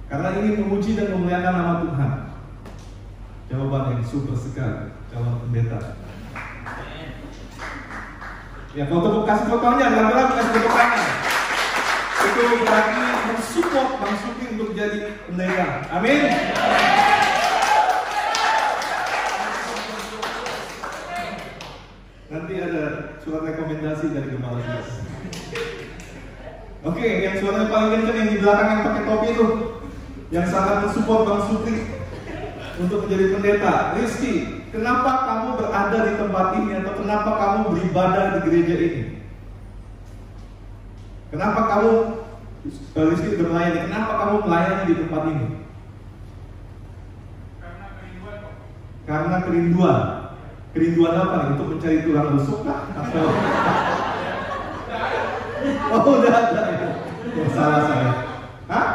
Karena 0.09 0.33
ini 0.41 0.49
memuji 0.57 0.97
dan 0.97 1.13
memuliakan 1.13 1.53
nama 1.53 1.73
Tuhan. 1.85 2.11
Jawaban 3.53 3.93
yang 3.93 4.01
super 4.01 4.33
sekali, 4.33 4.97
calon 5.13 5.37
pendeta. 5.45 5.93
Ya, 8.73 8.89
kalau 8.89 9.01
tepuk 9.05 9.23
kasih 9.29 9.45
tepuk 9.45 9.61
tangannya, 9.61 10.09
ragu 10.09 10.33
kasih 10.41 10.53
tepuk 10.57 10.73
tangan. 10.73 11.05
Itu 12.17 12.41
berarti 12.65 13.01
mensupport 13.29 13.89
Bang 14.01 14.15
Supri 14.25 14.45
untuk 14.57 14.73
jadi 14.73 15.21
pendeta. 15.29 15.85
Amin. 15.93 16.33
Nanti 22.27 22.53
ada 22.59 22.83
surat 23.27 23.43
rekomendasi 23.43 24.15
dari 24.15 24.31
kepala 24.31 24.63
dinas. 24.63 25.03
Oke, 26.87 26.95
okay, 26.95 27.11
yang 27.27 27.35
suaranya 27.43 27.67
paling 27.67 27.91
kenceng 27.99 28.17
yang 28.23 28.29
di 28.31 28.39
belakang 28.39 28.67
yang 28.71 28.83
pakai 28.87 29.03
topi 29.03 29.27
itu, 29.35 29.47
yang 30.31 30.47
sangat 30.47 30.87
mensupport 30.87 31.27
Bang 31.27 31.43
Supri 31.51 31.75
untuk 32.79 33.03
menjadi 33.03 33.35
pendeta. 33.35 33.99
Rizky, 33.99 34.63
kenapa 34.71 35.27
kamu 35.27 35.47
berada 35.59 35.99
di 36.07 36.13
tempat 36.15 36.47
ini 36.55 36.71
atau 36.79 36.93
kenapa 36.95 37.31
kamu 37.35 37.59
beribadah 37.75 38.23
di 38.31 38.39
gereja 38.47 38.75
ini? 38.79 39.03
Kenapa 41.27 41.61
kamu 41.67 41.91
Rizky 42.95 43.29
berlayani? 43.35 43.91
Kenapa 43.91 44.11
kamu 44.23 44.35
melayani 44.47 44.83
di 44.87 44.95
tempat 45.03 45.21
ini? 45.27 45.47
Karena 47.59 47.85
kerinduan. 47.91 48.39
Karena 49.03 49.37
kerinduan. 49.43 50.26
Kerinduan 50.75 51.13
apa? 51.15 51.37
Untuk 51.55 51.75
mencari 51.75 52.03
tulang 52.03 52.35
rusuk 52.35 52.65
kah? 52.67 52.91
Atau 52.95 53.25
Oh, 55.87 56.19
udah 56.19 56.31
ada. 56.35 56.63
Ya, 57.31 57.45
salah 57.55 57.81
saya. 57.87 58.11
Hah? 58.67 58.87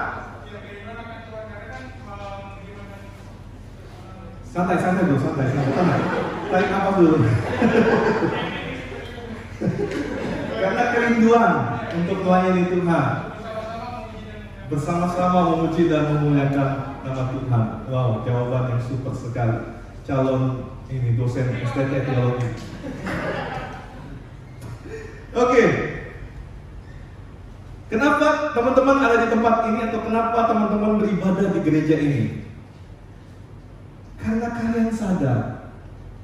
Santai, 4.53 4.77
santai 4.77 5.09
dulu, 5.09 5.21
santai, 5.21 5.49
santai. 5.49 6.01
Tarik 6.53 6.69
nafas 6.69 6.95
dulu. 7.01 7.17
Karena 10.61 10.85
kerinduan 10.93 11.53
untuk 11.97 12.19
melayani 12.29 12.65
Tuhan. 12.69 13.09
Bersama-sama 14.69 15.39
memuji 15.53 15.89
dan 15.89 16.13
memuliakan 16.13 16.71
nama 17.05 17.23
Tuhan. 17.33 17.65
Wow, 17.89 18.25
jawaban 18.25 18.77
yang 18.77 18.83
super 18.85 19.13
sekali. 19.17 19.81
Calon 20.05 20.73
ini 20.93 21.17
dosen 21.17 21.49
STT 21.65 21.93
teologi. 22.05 22.49
Oke. 25.33 25.65
Kenapa 27.89 28.57
teman-teman 28.57 28.97
ada 29.05 29.17
di 29.21 29.29
tempat 29.29 29.55
ini 29.69 29.81
atau 29.89 30.01
kenapa 30.05 30.49
teman-teman 30.49 30.97
beribadah 31.01 31.49
di 31.53 31.61
gereja 31.61 31.97
ini? 32.01 32.23
Karena 34.17 34.49
kalian 34.49 34.89
sadar 34.93 35.69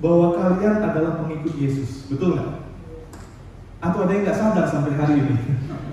bahwa 0.00 0.32
kalian 0.32 0.80
adalah 0.80 1.20
pengikut 1.24 1.52
Yesus, 1.60 2.08
betul 2.08 2.40
nggak? 2.40 2.72
Atau 3.84 4.08
ada 4.08 4.12
yang 4.16 4.24
nggak 4.24 4.40
sadar 4.40 4.64
sampai 4.64 4.96
hari 4.96 5.20
ini? 5.20 5.36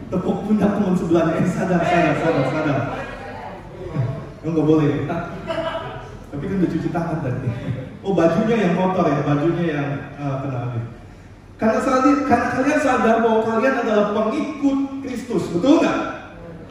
Tepuk 0.08 0.48
pundak 0.48 0.79
teman 0.79 0.96
sebelahnya, 0.96 1.44
eh 1.44 1.48
sadar, 1.50 1.82
sadar, 1.84 2.15
sadar, 2.24 2.46
sadar. 2.55 2.79
Oh, 4.46 4.50
nggak 4.53 4.67
boleh. 4.67 4.91
Tapi 6.32 6.44
kan 6.46 6.60
udah 6.62 6.72
cuci 6.72 6.89
tangan 6.94 7.20
tadi. 7.20 7.50
Oh 8.05 8.13
bajunya 8.13 8.69
yang 8.69 8.74
kotor 8.77 9.09
ya, 9.09 9.25
bajunya 9.25 9.65
yang 9.74 9.89
uh, 10.21 10.45
kena 10.45 10.57
air. 10.69 10.83
Karena, 11.57 11.79
sadar, 11.81 12.15
karena 12.29 12.47
kalian 12.53 12.79
sadar 12.83 13.15
bahwa 13.25 13.41
kalian 13.50 13.75
adalah 13.81 14.05
pengikut 14.13 14.77
Kristus, 15.01 15.50
betul 15.50 15.81
nggak? 15.81 16.00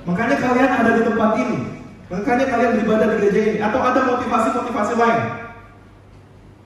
Makanya 0.07 0.37
kalian 0.39 0.71
ada 0.71 0.91
di 0.95 1.03
tempat 1.03 1.31
ini. 1.43 1.59
Makanya 2.07 2.47
kalian 2.47 2.71
beribadah 2.79 3.07
di 3.11 3.17
gereja 3.19 3.41
ini. 3.51 3.59
Atau 3.59 3.81
ada 3.83 4.01
motivasi-motivasi 4.15 4.95
lain? 4.95 5.23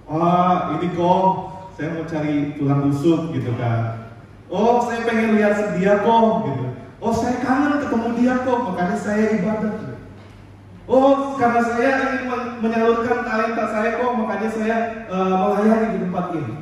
Oh, 0.04 0.56
ini 0.76 0.88
kok 0.92 1.24
saya 1.72 1.88
mau 1.96 2.04
cari 2.04 2.34
tulang 2.60 2.80
rusuk 2.92 3.32
gitu 3.32 3.56
kan. 3.56 4.12
Oh, 4.52 4.84
saya 4.84 5.00
pengen 5.08 5.38
lihat 5.38 5.80
dia 5.80 6.04
kok 6.04 6.24
gitu. 6.44 6.64
Oh, 7.00 7.14
saya 7.14 7.40
kangen 7.40 7.80
ketemu 7.80 8.08
dia 8.20 8.34
kok, 8.44 8.58
makanya 8.68 8.96
saya 9.00 9.24
ibadah. 9.32 9.87
Oh, 10.88 11.36
karena 11.36 11.60
saya 11.60 11.90
ingin 12.00 12.32
menyalurkan 12.64 13.20
talenta 13.20 13.64
saya 13.68 14.00
kok, 14.00 14.10
makanya 14.16 14.48
saya 14.48 14.76
uh, 15.12 15.36
melayani 15.36 15.86
di 15.92 15.98
tempat 16.08 16.24
ini 16.32 16.54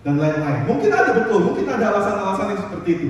dan 0.00 0.16
lain-lain. 0.16 0.64
Mungkin 0.64 0.88
ada 0.88 1.12
betul, 1.12 1.52
mungkin 1.52 1.68
ada 1.68 1.84
alasan-alasan 1.92 2.56
yang 2.56 2.60
seperti 2.64 2.90
itu, 2.96 3.08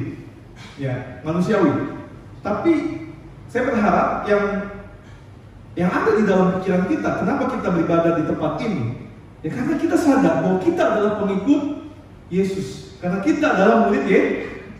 ya 0.82 1.22
manusiawi. 1.22 1.94
Tapi 2.42 2.72
saya 3.46 3.70
berharap 3.70 4.26
yang 4.26 4.44
yang 5.78 5.94
ada 5.94 6.10
di 6.18 6.26
dalam 6.26 6.58
pikiran 6.58 6.90
kita, 6.90 7.10
kenapa 7.22 7.44
kita 7.54 7.68
beribadah 7.70 8.12
di 8.18 8.24
tempat 8.26 8.52
ini? 8.66 8.84
Ya 9.46 9.54
karena 9.54 9.78
kita 9.78 9.94
sadar 9.94 10.42
bahwa 10.42 10.58
kita 10.58 10.82
adalah 10.82 11.22
pengikut 11.22 11.86
Yesus. 12.34 12.98
Karena 12.98 13.22
kita 13.22 13.46
adalah 13.54 13.86
murid 13.86 14.10
ya, 14.10 14.22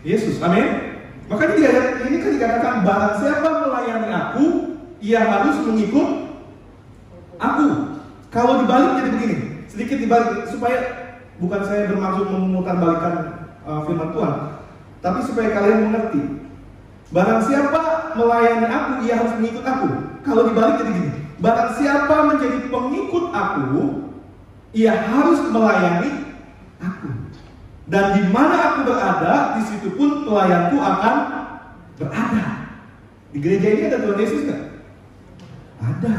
Yesus. 0.03 0.43
Amin. 0.43 0.99
Makanya 1.31 1.53
di 1.55 1.63
ayat 1.63 1.85
ini 2.03 2.17
kan 2.19 2.31
dikatakan 2.35 2.75
barang 2.83 3.15
siapa 3.23 3.49
melayani 3.63 4.09
aku, 4.11 4.45
ia 4.99 5.19
harus 5.23 5.57
mengikut 5.63 6.07
aku. 7.39 7.67
Kalau 8.29 8.61
dibalik 8.61 9.01
jadi 9.01 9.09
begini, 9.09 9.37
sedikit 9.65 9.97
dibalik 9.97 10.45
supaya 10.51 10.77
bukan 11.41 11.61
saya 11.65 11.89
bermaksud 11.89 12.29
memutarbalikkan 12.29 13.13
uh, 13.65 13.81
firman 13.87 14.13
Tuhan, 14.13 14.33
tapi 15.01 15.19
supaya 15.25 15.49
kalian 15.55 15.89
mengerti. 15.89 16.21
Barang 17.09 17.41
siapa 17.41 18.13
melayani 18.13 18.69
aku, 18.69 18.91
ia 19.09 19.17
harus 19.17 19.33
mengikut 19.41 19.65
aku. 19.65 19.87
Kalau 20.21 20.45
dibalik 20.45 20.77
jadi 20.77 20.91
gini, 20.93 21.11
barang 21.41 21.71
siapa 21.81 22.15
menjadi 22.29 22.57
pengikut 22.69 23.25
aku, 23.33 23.73
ia 24.77 24.93
harus 24.93 25.41
melayani 25.49 26.37
aku. 26.77 27.09
Dan 27.89 28.05
di 28.13 28.23
mana 28.29 28.55
aku 28.61 28.79
berada, 28.93 29.57
di 29.57 29.61
situ 29.65 29.89
pun 29.97 30.21
pelayanku 30.29 30.77
akan 30.77 31.15
berada. 31.97 32.45
Di 33.33 33.37
gereja 33.41 33.67
ini 33.73 33.83
ada 33.89 34.05
Tuhan 34.05 34.21
Yesus 34.21 34.45
nggak? 34.45 34.61
Ada. 35.79 36.15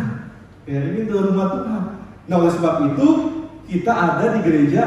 Ya 0.64 0.80
ini 0.88 1.08
adalah 1.08 1.24
rumah 1.32 1.48
Tuhan. 1.52 1.82
Nah 2.28 2.34
oleh 2.40 2.52
sebab 2.52 2.74
itu 2.92 3.08
kita 3.68 3.92
ada 3.92 4.26
di 4.36 4.40
gereja 4.44 4.84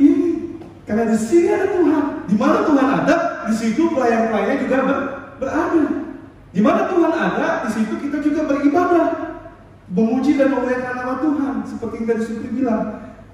ini. 0.00 0.60
Karena 0.84 1.08
di 1.08 1.16
sini 1.16 1.48
ada 1.48 1.66
Tuhan. 1.72 2.04
Di 2.28 2.36
mana 2.36 2.58
Tuhan 2.64 2.88
ada, 3.02 3.16
di 3.48 3.54
situ 3.56 3.82
pelayan-pelayannya 3.92 4.56
juga 4.64 4.76
ber, 4.84 4.98
berada. 5.40 5.84
Di 6.54 6.60
mana 6.60 6.80
Tuhan 6.86 7.12
ada, 7.12 7.46
di 7.66 7.70
situ 7.72 7.94
kita 7.98 8.20
juga 8.20 8.40
beribadah. 8.48 9.06
Memuji 9.88 10.40
dan 10.40 10.52
memuliakan 10.52 10.94
nama 10.96 11.14
Tuhan. 11.20 11.54
Seperti 11.68 11.94
yang 12.04 12.08
tadi 12.20 12.48
bilang. 12.52 12.84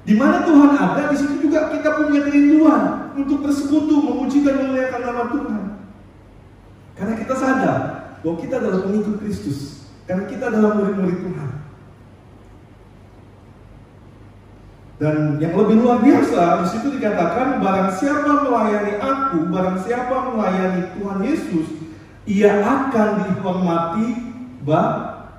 Di 0.00 0.14
mana 0.16 0.42
Tuhan 0.48 0.70
ada, 0.74 1.03
di 1.12 1.16
situ 1.18 1.35
juga 1.44 1.68
kita 1.68 2.00
punya 2.00 2.24
kerinduan 2.24 3.12
untuk 3.14 3.44
bersekutu, 3.44 4.00
memuji 4.00 4.40
dan 4.40 4.64
memuliakan 4.64 5.00
nama 5.05 5.22
Tuhan. 5.29 5.62
Karena 6.96 7.14
kita 7.16 7.35
sadar 7.37 7.79
bahwa 8.20 8.37
kita 8.40 8.55
adalah 8.61 8.81
pengikut 8.85 9.16
Kristus. 9.20 9.80
Karena 10.11 10.27
kita 10.27 10.51
adalah 10.51 10.75
murid-murid 10.75 11.23
Tuhan. 11.23 11.51
Dan 14.99 15.38
yang 15.38 15.55
lebih 15.55 15.87
luar 15.87 16.03
biasa, 16.03 16.66
di 16.66 16.66
situ 16.66 16.99
dikatakan 16.99 17.62
barang 17.62 17.94
siapa 17.94 18.42
melayani 18.42 18.99
aku, 18.99 19.46
barang 19.55 19.79
siapa 19.87 20.35
melayani 20.35 20.83
Tuhan 20.99 21.18
Yesus, 21.23 21.66
ia 22.27 22.59
akan 22.59 23.31
dihormati 23.31 24.09
Bapa. 24.66 25.31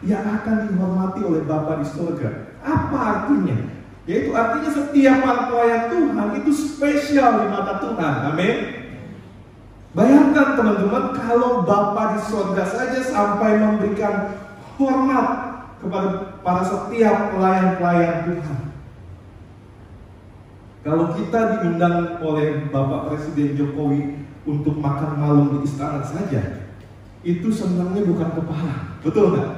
Ia 0.00 0.16
akan 0.16 0.72
dihormati 0.72 1.20
oleh 1.20 1.44
Bapa 1.44 1.84
di 1.84 1.86
surga. 1.92 2.56
Apa 2.64 2.98
artinya? 3.04 3.68
Yaitu 4.08 4.32
artinya 4.32 4.70
setiap 4.80 5.28
pelayan 5.52 5.92
Tuhan 5.92 6.28
itu 6.40 6.50
spesial 6.56 7.44
di 7.44 7.46
mata 7.52 7.84
Tuhan. 7.84 8.32
Amin. 8.32 8.79
Bayangkan 9.90 10.54
teman-teman 10.54 11.18
kalau 11.18 11.66
Bapa 11.66 12.14
di 12.14 12.20
surga 12.30 12.62
saja 12.62 13.00
sampai 13.02 13.58
memberikan 13.58 14.38
hormat 14.78 15.28
kepada 15.82 16.38
para 16.46 16.62
setiap 16.62 17.34
pelayan-pelayan 17.34 18.30
Tuhan. 18.30 18.58
Kalau 20.86 21.12
kita 21.18 21.40
diundang 21.58 22.22
oleh 22.22 22.70
Bapak 22.70 23.10
Presiden 23.10 23.58
Jokowi 23.58 24.30
untuk 24.46 24.78
makan 24.78 25.18
malam 25.18 25.46
di 25.58 25.66
istana 25.66 26.06
saja, 26.06 26.70
itu 27.26 27.50
sebenarnya 27.50 28.06
bukan 28.06 28.30
kepala, 28.32 28.74
betul 29.02 29.34
nggak? 29.34 29.50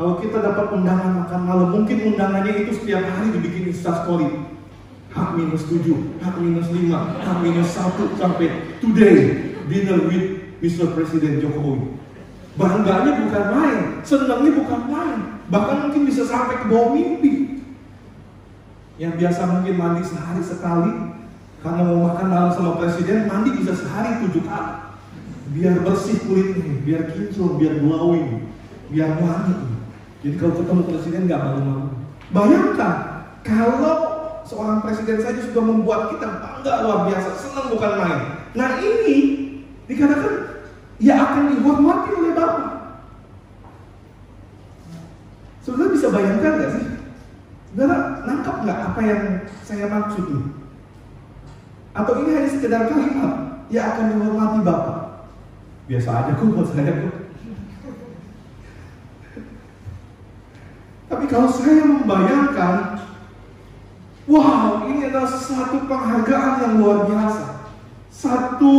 Kalau 0.00 0.16
kita 0.16 0.40
dapat 0.40 0.72
undangan 0.72 1.12
makan 1.22 1.40
malam, 1.44 1.68
mungkin 1.76 2.16
undangannya 2.16 2.64
itu 2.64 2.80
setiap 2.80 3.04
hari 3.04 3.36
dibikin 3.36 3.68
instastory. 3.68 4.48
H 5.10 5.18
minus 5.36 5.68
7, 5.68 5.84
H 6.22 6.26
minus 6.40 6.70
5, 6.72 6.86
H 6.96 7.26
minus 7.42 7.70
1 7.76 8.14
sampai 8.16 8.48
today 8.78 9.49
dinner 9.70 10.02
with 10.10 10.58
Mr. 10.58 10.92
Presiden 10.92 11.38
Jokowi. 11.38 11.96
Bangganya 12.58 13.24
bukan 13.24 13.44
main, 13.54 13.80
senangnya 14.02 14.52
bukan 14.58 14.80
main. 14.90 15.18
Bahkan 15.48 15.76
mungkin 15.86 16.02
bisa 16.04 16.26
sampai 16.26 16.60
ke 16.60 16.66
bawah 16.68 16.92
mimpi. 16.92 17.62
Yang 19.00 19.14
biasa 19.16 19.40
mungkin 19.48 19.74
mandi 19.80 20.02
sehari 20.04 20.42
sekali, 20.44 20.92
karena 21.64 21.80
mau 21.88 22.12
makan 22.12 22.26
malam 22.28 22.52
sama 22.52 22.76
presiden, 22.76 23.24
mandi 23.30 23.56
bisa 23.56 23.72
sehari 23.72 24.26
tujuh 24.26 24.44
kali. 24.44 24.74
Biar 25.56 25.80
bersih 25.82 26.20
kulitnya, 26.26 26.84
biar 26.84 27.02
kinclong, 27.10 27.56
biar 27.56 27.74
glowing, 27.80 28.50
biar 28.92 29.16
wangi. 29.18 29.56
Jadi 30.20 30.36
kalau 30.36 30.54
ketemu 30.60 30.82
presiden 30.84 31.20
nggak 31.24 31.40
malu-malu. 31.40 31.88
Bayangkan 32.30 32.96
kalau 33.40 33.96
seorang 34.44 34.84
presiden 34.84 35.18
saja 35.24 35.40
sudah 35.40 35.64
membuat 35.64 36.12
kita 36.12 36.28
bangga 36.28 36.84
luar 36.84 37.00
biasa, 37.08 37.28
senang 37.40 37.72
bukan 37.72 37.92
main. 37.96 38.20
Nah 38.52 38.70
ini 38.84 39.39
dikatakan 39.90 40.34
ia 41.02 41.14
akan 41.18 41.42
dihormati 41.50 42.10
oleh 42.14 42.32
Bapak. 42.38 42.68
Saudara 45.66 45.90
bisa 45.90 46.06
bayangkan 46.14 46.52
nggak 46.56 46.72
sih? 46.78 46.86
Saudara 47.74 47.96
nangkap 48.22 48.56
nggak 48.62 48.80
apa 48.94 49.00
yang 49.02 49.22
saya 49.66 49.90
maksud 49.90 50.24
ini? 50.30 50.46
Atau 51.90 52.22
ini 52.22 52.30
hanya 52.38 52.50
sekedar 52.54 52.86
kalimat 52.86 53.66
ia 53.66 53.82
akan 53.90 54.04
dihormati 54.14 54.58
Bapak? 54.62 54.98
Biasa 55.90 56.08
aja 56.22 56.32
kok 56.38 56.48
buat 56.54 56.68
saya 56.70 56.92
kok. 56.94 57.16
Tapi 61.10 61.24
kalau 61.26 61.50
saya 61.50 61.82
membayangkan, 61.82 63.02
wow 64.30 64.86
ini 64.86 65.10
adalah 65.10 65.26
satu 65.26 65.82
penghargaan 65.90 66.54
yang 66.62 66.74
luar 66.78 67.10
biasa. 67.10 67.59
Satu 68.20 68.76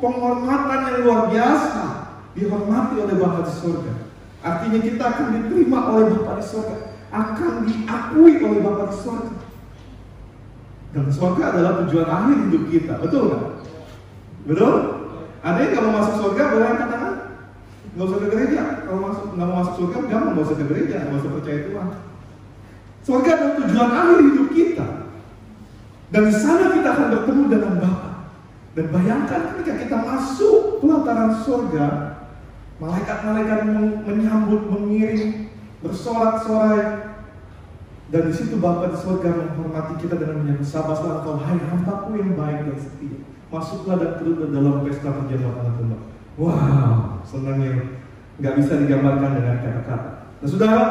penghormatan 0.00 0.80
yang 0.88 0.98
luar 1.04 1.22
biasa 1.28 1.84
dihormati 2.32 2.96
oleh 2.96 3.20
Bapa 3.20 3.44
di 3.44 3.52
surga. 3.52 3.92
Artinya 4.40 4.80
kita 4.80 5.04
akan 5.04 5.26
diterima 5.36 5.92
oleh 5.92 6.16
Bapa 6.16 6.40
di 6.40 6.44
surga, 6.48 6.76
akan 7.12 7.52
diakui 7.68 8.40
oleh 8.40 8.60
Bapa 8.64 8.88
di 8.88 8.96
surga. 8.96 9.36
Dan 10.96 11.04
surga 11.12 11.42
adalah 11.52 11.72
tujuan 11.84 12.08
akhir 12.08 12.36
hidup 12.48 12.64
kita, 12.72 12.94
betul 12.96 13.22
nggak? 13.28 13.44
Betul? 14.48 14.74
Ada 15.44 15.60
yang 15.68 15.84
mau 15.84 16.00
masuk 16.00 16.14
surga 16.24 16.42
boleh 16.48 16.68
angkat 16.72 16.88
tangan? 16.88 17.14
Nggak 17.92 18.06
usah 18.08 18.18
ke 18.24 18.28
gereja. 18.32 18.62
Kalau 18.88 19.00
masuk 19.04 19.24
nggak 19.36 19.48
mau 19.52 19.56
masuk 19.60 19.74
surga, 19.84 19.98
jangan 20.08 20.28
nggak 20.32 20.46
usah 20.48 20.56
ke 20.56 20.64
gereja, 20.64 20.96
nggak 21.04 21.20
usah 21.20 21.32
percaya 21.36 21.58
Tuhan. 21.68 21.88
Surga 23.04 23.30
adalah 23.36 23.54
tujuan 23.60 23.90
akhir 23.92 24.18
hidup 24.32 24.48
kita. 24.56 24.86
Dan 26.08 26.22
di 26.24 26.34
sana 26.40 26.72
kita 26.72 26.88
akan 26.88 27.06
bertemu 27.12 27.42
dengan 27.52 27.74
Bapa. 27.84 28.07
Dan 28.78 28.94
bayangkan 28.94 29.58
ketika 29.58 29.74
kita 29.74 29.96
masuk 30.06 30.78
pelataran 30.78 31.34
surga, 31.42 31.86
malaikat-malaikat 32.78 33.66
menyambut, 34.06 34.70
mengiring, 34.70 35.50
bersorak-sorai, 35.82 37.10
dan 38.14 38.22
di 38.30 38.32
situ 38.38 38.62
Bapa 38.62 38.94
di 38.94 38.98
surga 39.02 39.34
menghormati 39.34 39.98
kita 39.98 40.14
dengan 40.14 40.46
menyebut 40.46 40.62
sabarlah 40.62 41.26
engkau 41.26 41.42
hai 41.42 41.58
hambaku 41.58 42.22
yang 42.22 42.38
baik 42.38 42.70
dan 42.70 42.78
setia. 42.78 43.18
Masuklah 43.50 43.98
dan 43.98 44.12
turut 44.22 44.46
dalam 44.54 44.86
pesta 44.86 45.10
perjamuan 45.10 45.58
anak. 45.58 46.02
Wow, 46.38 47.18
senangnya 47.26 47.98
nggak 48.38 48.62
bisa 48.62 48.78
digambarkan 48.78 49.42
dengan 49.42 49.58
kata-kata. 49.58 50.30
Nah, 50.38 50.46
saudara, 50.46 50.82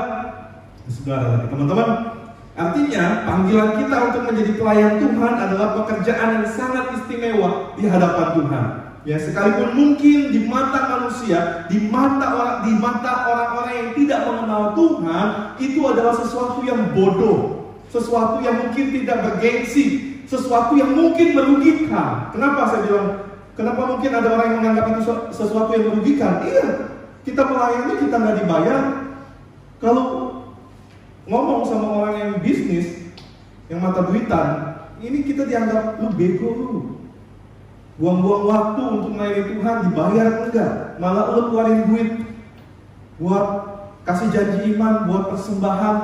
saudara 0.91 1.47
teman-teman, 1.47 2.16
artinya 2.57 3.23
panggilan 3.29 3.71
kita 3.77 3.95
untuk 4.09 4.23
menjadi 4.33 4.51
pelayan 4.57 4.93
Tuhan 4.97 5.33
adalah 5.37 5.67
pekerjaan 5.77 6.27
yang 6.41 6.47
sangat 6.49 6.85
istimewa 6.97 7.77
di 7.77 7.85
hadapan 7.85 8.27
Tuhan. 8.33 8.65
Ya, 9.07 9.15
sekalipun 9.23 9.71
mungkin 9.71 10.35
di 10.35 10.51
mata 10.51 10.99
manusia, 10.99 11.63
di 11.71 11.79
mata 11.87 12.27
orang 12.27 12.59
di 12.67 12.73
mata 12.75 13.23
orang-orang 13.23 13.71
yang 13.71 13.89
tidak 13.95 14.19
mengenal 14.27 14.75
Tuhan, 14.75 15.27
itu 15.63 15.79
adalah 15.87 16.11
sesuatu 16.11 16.59
yang 16.67 16.91
bodoh, 16.91 17.71
sesuatu 17.87 18.43
yang 18.43 18.67
mungkin 18.67 18.91
tidak 18.91 19.17
bergengsi, 19.23 20.19
sesuatu 20.27 20.75
yang 20.75 20.91
mungkin 20.91 21.39
merugikan. 21.39 22.35
Kenapa 22.35 22.67
saya 22.67 22.83
bilang 22.83 23.07
kenapa 23.55 23.81
mungkin 23.95 24.11
ada 24.11 24.27
orang 24.27 24.47
yang 24.51 24.57
menganggap 24.59 24.85
itu 24.91 25.01
sesuatu 25.31 25.71
yang 25.71 25.85
merugikan? 25.87 26.43
Iya, 26.43 26.65
kita 27.23 27.41
melayani 27.47 27.93
kita 28.03 28.15
nggak 28.19 28.37
dibayar. 28.43 28.81
Kalau 29.79 30.05
ngomong 31.27 31.61
sama 31.67 31.87
orang 32.01 32.15
yang 32.17 32.33
bisnis, 32.39 33.11
yang 33.67 33.83
mata 33.83 34.07
duitan, 34.07 34.47
ini 35.03 35.27
kita 35.27 35.43
dianggap 35.45 35.99
lu 35.99 36.07
bego 36.15 36.49
lu. 36.55 36.71
Buang-buang 37.97 38.45
waktu 38.45 38.81
untuk 38.93 39.11
melayani 39.17 39.43
Tuhan 39.57 39.77
dibayar 39.89 40.27
enggak? 40.47 40.73
Malah 41.01 41.25
lu 41.33 41.41
keluarin 41.49 41.81
duit 41.89 42.09
buat 43.17 43.45
kasih 44.05 44.29
janji 44.29 44.77
iman 44.77 45.09
buat 45.09 45.33
persembahan 45.33 45.97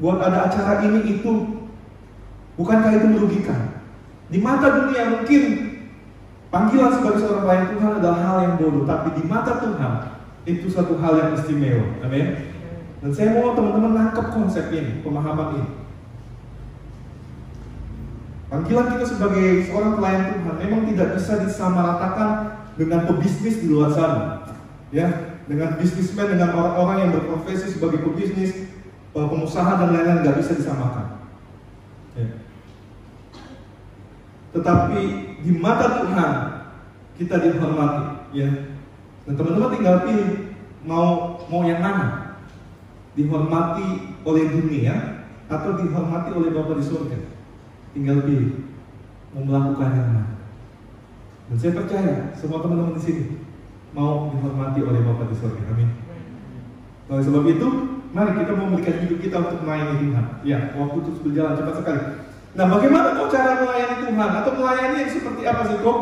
buat 0.00 0.18
ada 0.24 0.48
acara 0.48 0.82
ini 0.88 1.20
itu. 1.20 1.32
Bukankah 2.58 2.90
itu 2.96 3.06
merugikan? 3.06 3.76
Di 4.32 4.40
mata 4.40 4.82
dunia 4.82 5.20
mungkin 5.20 5.42
panggilan 6.48 6.96
sebagai 6.96 7.22
seorang 7.22 7.44
pelayan 7.44 7.66
Tuhan 7.76 7.92
adalah 8.02 8.18
hal 8.24 8.36
yang 8.42 8.54
bodoh 8.58 8.84
tapi 8.88 9.08
di 9.20 9.22
mata 9.28 9.62
Tuhan 9.62 9.92
itu 10.48 10.66
satu 10.72 10.96
hal 10.96 11.12
yang 11.20 11.30
istimewa. 11.36 11.86
Amin 12.02 12.57
dan 12.98 13.10
saya 13.14 13.38
mau 13.38 13.54
teman-teman 13.54 13.92
nangkep 13.94 14.26
konsep 14.34 14.70
ini 14.74 15.02
pemahaman 15.02 15.48
ini 15.58 15.70
Panggilan 18.48 18.96
kita 18.96 19.04
sebagai 19.04 19.68
seorang 19.68 20.00
pelayan 20.00 20.40
Tuhan 20.40 20.56
memang 20.56 20.82
tidak 20.88 21.20
bisa 21.20 21.32
disamaratakan 21.44 22.30
dengan 22.80 23.04
pebisnis 23.04 23.60
di 23.60 23.68
luar 23.68 23.92
sana. 23.92 24.48
Ya, 24.88 25.36
dengan 25.44 25.76
bisnismen, 25.76 26.32
dengan 26.32 26.56
orang-orang 26.56 26.96
yang 27.04 27.10
berprofesi 27.12 27.76
sebagai 27.76 28.00
pebisnis, 28.00 28.72
pengusaha 29.12 29.76
dan 29.76 29.92
lain-lain 29.92 30.24
nggak 30.24 30.40
bisa 30.40 30.56
disamakan. 30.56 31.28
Ya. 32.16 32.28
Tetapi 34.56 35.00
di 35.44 35.52
mata 35.52 36.00
Tuhan 36.00 36.32
kita 37.20 37.36
dihormati, 37.44 38.32
ya. 38.32 38.48
Dan 39.28 39.36
teman-teman 39.36 39.76
tinggal 39.76 40.08
pilih 40.08 40.56
mau 40.88 41.36
mau 41.52 41.68
yang 41.68 41.84
mana? 41.84 42.27
Dihormati 43.18 44.14
oleh 44.22 44.44
dunia 44.46 45.26
atau 45.50 45.74
dihormati 45.74 46.30
oleh 46.38 46.54
Bapa 46.54 46.78
di 46.78 46.86
surga? 46.86 47.18
tinggal 47.98 48.24
pilih 48.24 48.68
mau 49.34 49.44
melakukan 49.44 49.90
yang 49.92 50.08
mana. 50.14 50.24
Dan 51.48 51.56
saya 51.56 51.72
percaya 51.76 52.14
semua 52.36 52.60
teman-teman 52.60 52.96
di 52.96 53.02
sini 53.02 53.24
mau 53.96 54.30
dihormati 54.32 54.80
oleh 54.84 55.00
Bapa 55.02 55.28
di 55.28 55.36
surga. 55.36 55.62
Amin. 55.72 55.90
Oleh 57.08 57.24
sebab 57.24 57.44
itu, 57.48 57.68
mari 58.12 58.36
kita 58.36 58.52
memberikan 58.52 58.96
hidup 59.04 59.18
kita 59.20 59.36
untuk 59.40 59.60
melayani 59.64 59.94
Tuhan. 60.04 60.26
Ya, 60.44 60.58
waktu 60.76 60.98
terus 61.08 61.20
berjalan 61.24 61.56
cepat 61.56 61.74
sekali. 61.80 62.02
Nah, 62.56 62.66
bagaimana 62.68 63.16
kok 63.16 63.32
cara 63.32 63.52
melayani 63.64 63.96
Tuhan 64.04 64.30
atau 64.44 64.52
melayani 64.56 64.96
yang 65.04 65.12
seperti 65.12 65.42
apa 65.48 65.62
sih 65.68 65.78
kok? 65.80 65.98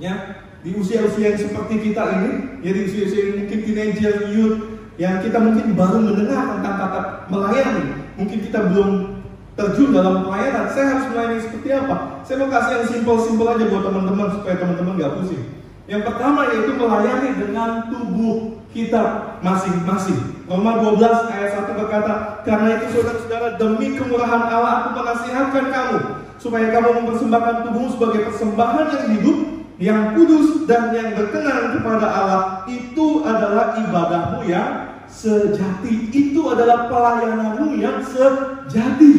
Ya, 0.00 0.14
di 0.60 0.70
usia-usia 0.76 1.32
yang 1.32 1.40
seperti 1.40 1.74
kita 1.80 2.02
ini, 2.20 2.30
ya 2.60 2.70
di 2.76 2.80
usia-usia 2.84 3.20
yang 3.24 3.34
mungkin 3.44 3.58
teenager, 3.64 4.14
youth, 4.32 4.60
yang 5.02 5.18
kita 5.18 5.34
mungkin 5.42 5.74
baru 5.74 5.98
mendengar 5.98 6.54
tentang 6.54 6.74
kata 6.78 7.00
melayani, 7.26 8.06
mungkin 8.14 8.38
kita 8.38 8.70
belum 8.70 9.18
terjun 9.58 9.90
dalam 9.90 10.22
pelayanan, 10.22 10.70
saya 10.70 10.94
harus 10.94 11.10
melayani 11.10 11.42
seperti 11.42 11.68
apa? 11.74 12.22
Saya 12.22 12.36
mau 12.38 12.48
kasih 12.54 12.72
yang 12.78 12.86
simpel-simpel 12.86 13.46
aja 13.50 13.64
buat 13.66 13.82
teman-teman 13.82 14.28
supaya 14.38 14.54
teman-teman 14.62 15.02
gak 15.02 15.14
pusing. 15.18 15.42
Yang 15.90 16.02
pertama 16.06 16.46
yaitu 16.54 16.72
melayani 16.78 17.30
dengan 17.34 17.90
tubuh 17.90 18.62
kita 18.70 19.02
masing-masing. 19.42 20.46
Roma 20.46 20.78
12 20.78 21.34
ayat 21.34 21.50
1 21.66 21.80
berkata, 21.82 22.12
karena 22.46 22.68
itu 22.78 22.86
saudara-saudara 22.94 23.58
demi 23.58 23.98
kemurahan 23.98 24.42
Allah 24.46 24.86
aku 24.86 25.02
menasihatkan 25.02 25.66
kamu 25.66 25.98
supaya 26.38 26.70
kamu 26.70 26.88
mempersembahkan 27.02 27.54
tubuhmu 27.66 27.88
sebagai 27.90 28.20
persembahan 28.30 28.86
yang 28.86 29.06
hidup, 29.18 29.38
yang 29.82 30.00
kudus 30.14 30.62
dan 30.70 30.94
yang 30.94 31.18
berkenan 31.18 31.74
kepada 31.74 32.06
Allah. 32.06 32.42
Itu 32.70 33.26
adalah 33.26 33.82
ibadahmu 33.82 34.46
yang 34.46 34.91
sejati. 35.12 36.08
Itu 36.08 36.40
adalah 36.48 36.88
pelayananmu 36.88 37.76
yang 37.76 38.00
sejati. 38.00 39.14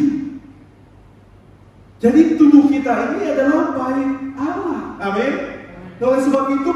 Jadi 2.02 2.36
tubuh 2.36 2.68
kita 2.68 3.16
ini 3.16 3.32
adalah 3.32 3.72
baik 3.72 4.10
Allah. 4.36 4.82
Amin. 5.00 5.32
Oleh 6.02 6.20
sebab 6.20 6.44
itu, 6.52 6.72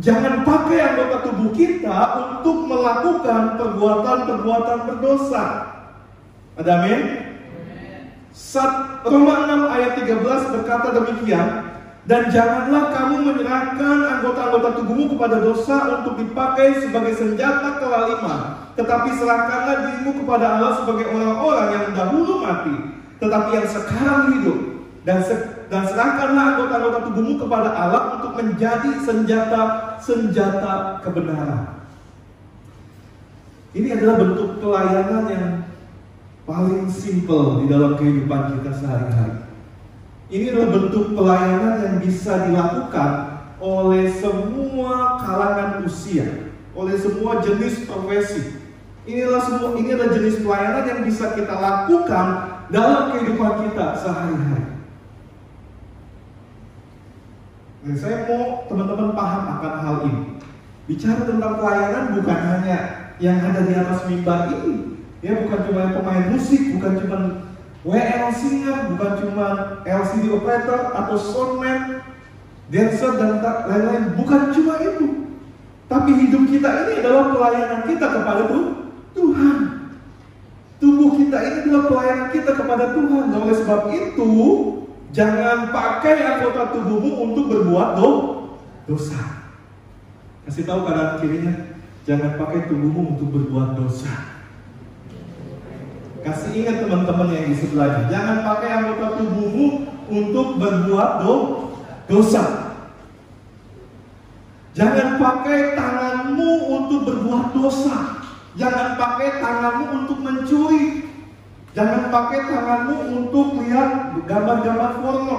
jangan 0.00 0.46
pakai 0.46 0.78
anggota 0.80 1.28
tubuh 1.28 1.50
kita 1.52 1.98
untuk 2.38 2.64
melakukan 2.64 3.60
perbuatan-perbuatan 3.60 4.78
berdosa. 4.88 5.44
Ada 6.56 6.72
amin? 6.80 7.00
Sat 8.32 9.04
Roma 9.04 9.44
6 9.44 9.76
ayat 9.76 9.92
13 10.00 10.52
berkata 10.56 10.88
demikian, 10.92 11.75
dan 12.06 12.30
janganlah 12.30 12.94
kamu 12.94 13.34
menyerahkan 13.34 13.98
anggota-anggota 14.18 14.78
tubuhmu 14.78 15.18
kepada 15.18 15.42
dosa 15.42 15.76
untuk 16.00 16.22
dipakai 16.22 16.78
sebagai 16.78 17.18
senjata 17.18 17.82
kelaliman, 17.82 18.70
tetapi 18.78 19.10
serahkanlah 19.18 19.90
dirimu 19.90 20.22
kepada 20.22 20.58
Allah 20.58 20.72
sebagai 20.78 21.10
orang-orang 21.10 21.66
yang 21.74 21.84
dahulu 21.98 22.46
mati 22.46 22.96
tetapi 23.16 23.48
yang 23.56 23.68
sekarang 23.68 24.22
hidup 24.36 24.58
dan 25.08 25.24
se 25.24 25.34
dan 25.66 25.82
serahkanlah 25.82 26.44
anggota-anggota 26.54 26.98
tubuhmu 27.10 27.34
kepada 27.42 27.74
Allah 27.74 28.02
untuk 28.20 28.38
menjadi 28.38 29.02
senjata-senjata 29.02 31.02
kebenaran. 31.02 31.82
Ini 33.74 33.98
adalah 33.98 34.16
bentuk 34.22 34.62
pelayanan 34.62 35.24
yang 35.26 35.46
paling 36.46 36.86
simpel 36.86 37.64
di 37.64 37.66
dalam 37.66 37.98
kehidupan 37.98 38.56
kita 38.56 38.70
sehari-hari. 38.78 39.45
Ini 40.26 40.50
adalah 40.50 40.70
bentuk 40.74 41.14
pelayanan 41.14 41.74
yang 41.86 41.96
bisa 42.02 42.50
dilakukan 42.50 43.10
oleh 43.62 44.10
semua 44.10 45.22
kalangan 45.22 45.86
usia, 45.86 46.50
oleh 46.74 46.98
semua 46.98 47.38
jenis 47.38 47.86
profesi. 47.86 48.58
Inilah 49.06 49.38
semua 49.38 49.78
ini 49.78 49.94
adalah 49.94 50.10
jenis 50.18 50.42
pelayanan 50.42 50.82
yang 50.82 51.00
bisa 51.06 51.30
kita 51.38 51.54
lakukan 51.54 52.26
dalam 52.74 53.14
kehidupan 53.14 53.70
kita 53.70 53.86
sehari-hari. 54.02 54.66
Dan 57.86 57.94
saya 57.94 58.26
mau 58.26 58.66
teman-teman 58.66 59.14
paham 59.14 59.42
akan 59.46 59.74
hal 59.78 59.96
ini. 60.10 60.22
Bicara 60.90 61.22
tentang 61.22 61.54
pelayanan 61.62 62.18
bukan 62.18 62.38
hanya 62.50 62.78
yang 63.22 63.38
ada 63.46 63.62
di 63.62 63.78
atas 63.78 64.10
mimbar 64.10 64.50
ini. 64.58 65.06
Ya, 65.22 65.38
bukan 65.38 65.70
cuma 65.70 65.94
pemain 65.94 66.34
musik, 66.34 66.74
bukan 66.74 66.92
cuma 66.98 67.18
WL 67.86 68.34
singer, 68.34 68.90
bukan 68.90 69.12
cuma 69.22 69.46
LCD 69.86 70.34
operator 70.34 70.90
atau 70.90 71.14
soundman, 71.14 72.02
dancer 72.66 73.14
dan 73.14 73.38
lain-lain. 73.38 74.04
Bukan 74.18 74.50
cuma 74.50 74.74
itu. 74.82 75.06
Tapi 75.86 76.10
hidup 76.18 76.50
kita 76.50 76.66
ini 76.66 76.92
adalah 76.98 77.30
pelayanan 77.30 77.86
kita 77.86 78.06
kepada 78.10 78.42
Tuhan. 79.14 79.58
Tubuh 80.82 81.10
kita 81.14 81.38
ini 81.46 81.58
adalah 81.70 81.86
pelayanan 81.86 82.28
kita 82.34 82.50
kepada 82.58 82.84
Tuhan. 82.90 83.24
Dan 83.30 83.38
oleh 83.38 83.56
sebab 83.62 83.80
itu, 83.94 84.30
jangan 85.14 85.70
pakai 85.70 86.26
anggota 86.26 86.74
tubuhmu 86.74 87.30
untuk 87.30 87.44
berbuat 87.54 87.88
do 88.02 88.10
dosa. 88.90 89.46
Kasih 90.42 90.66
tahu 90.66 90.90
kanan 90.90 91.22
kirinya, 91.22 91.54
jangan 92.02 92.34
pakai 92.34 92.66
tubuhmu 92.66 93.14
untuk 93.14 93.30
berbuat 93.30 93.78
dosa. 93.78 94.35
Kasih 96.26 96.50
ingat 96.58 96.76
teman-teman 96.82 97.30
yang 97.30 97.46
di 97.46 97.54
sebelahnya. 97.54 98.10
Jangan 98.10 98.42
pakai 98.42 98.68
anggota 98.82 99.06
tubuhmu 99.22 99.66
untuk 100.10 100.58
berbuat 100.58 101.10
do 101.22 101.34
dosa. 102.10 102.74
Jangan 104.74 105.22
pakai 105.22 105.78
tanganmu 105.78 106.50
untuk 106.66 107.00
berbuat 107.06 107.54
dosa. 107.54 108.26
Jangan 108.58 108.98
pakai 108.98 109.38
tanganmu 109.38 109.84
untuk 110.02 110.18
mencuri. 110.18 111.06
Jangan 111.78 112.10
pakai 112.10 112.40
tanganmu 112.50 112.96
untuk 113.22 113.46
lihat 113.62 114.18
gambar-gambar 114.26 114.92
porno. 114.98 115.38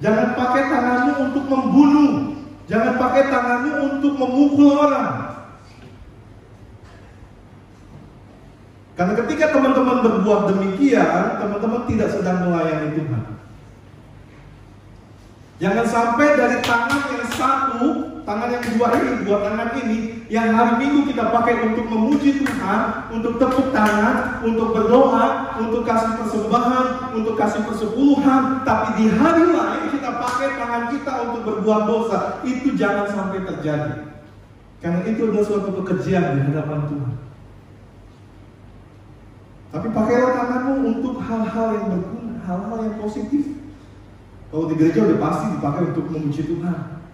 Jangan 0.00 0.28
pakai 0.34 0.62
tanganmu 0.72 1.12
untuk 1.28 1.44
membunuh. 1.46 2.12
Jangan 2.64 2.96
pakai 2.96 3.24
tanganmu 3.28 3.72
untuk 3.92 4.12
memukul 4.16 4.72
orang. 4.72 5.37
Karena 8.98 9.14
ketika 9.14 9.54
teman-teman 9.54 10.02
berbuat 10.02 10.40
demikian, 10.50 11.38
teman-teman 11.38 11.86
tidak 11.86 12.10
sedang 12.10 12.50
melayani 12.50 12.98
Tuhan. 12.98 13.22
Jangan 15.62 15.86
sampai 15.86 16.34
dari 16.34 16.58
tangan 16.66 17.02
yang 17.14 17.26
satu, 17.30 17.86
tangan 18.26 18.50
yang 18.50 18.64
kedua 18.66 18.98
ini, 18.98 19.22
dua 19.22 19.38
tangan 19.46 19.70
ini, 19.86 20.26
yang 20.26 20.50
hari 20.50 20.82
Minggu 20.82 21.14
kita 21.14 21.30
pakai 21.30 21.62
untuk 21.70 21.86
memuji 21.86 22.42
Tuhan, 22.42 23.06
untuk 23.14 23.38
tepuk 23.38 23.70
tangan, 23.70 24.42
untuk 24.42 24.74
berdoa, 24.74 25.54
untuk 25.62 25.86
kasih 25.86 26.18
persembahan, 26.18 27.14
untuk 27.14 27.38
kasih 27.38 27.62
persepuluhan, 27.70 28.66
tapi 28.66 28.88
di 28.98 29.06
hari 29.14 29.46
lain 29.46 29.94
kita 29.94 30.10
pakai 30.18 30.58
tangan 30.58 30.84
kita 30.90 31.12
untuk 31.22 31.42
berbuat 31.46 31.82
dosa. 31.86 32.18
Itu 32.42 32.74
jangan 32.74 33.06
sampai 33.14 33.46
terjadi. 33.46 34.10
Karena 34.82 35.06
itu 35.06 35.22
adalah 35.30 35.46
suatu 35.46 35.70
pekerjaan 35.70 36.34
di 36.34 36.42
hadapan 36.50 36.82
Tuhan. 36.90 37.27
Tapi 39.68 39.86
pakailah 39.92 40.32
tanganmu 40.32 40.74
untuk 40.96 41.20
hal-hal 41.20 41.66
yang 41.76 41.86
berguna, 41.92 42.34
hal-hal 42.40 42.78
yang 42.88 42.96
positif. 42.96 43.44
Kalau 44.48 44.64
di 44.72 44.74
gereja 44.80 45.04
udah 45.04 45.18
pasti 45.20 45.46
dipakai 45.60 45.92
untuk 45.92 46.08
memuji 46.08 46.42
Tuhan, 46.48 47.04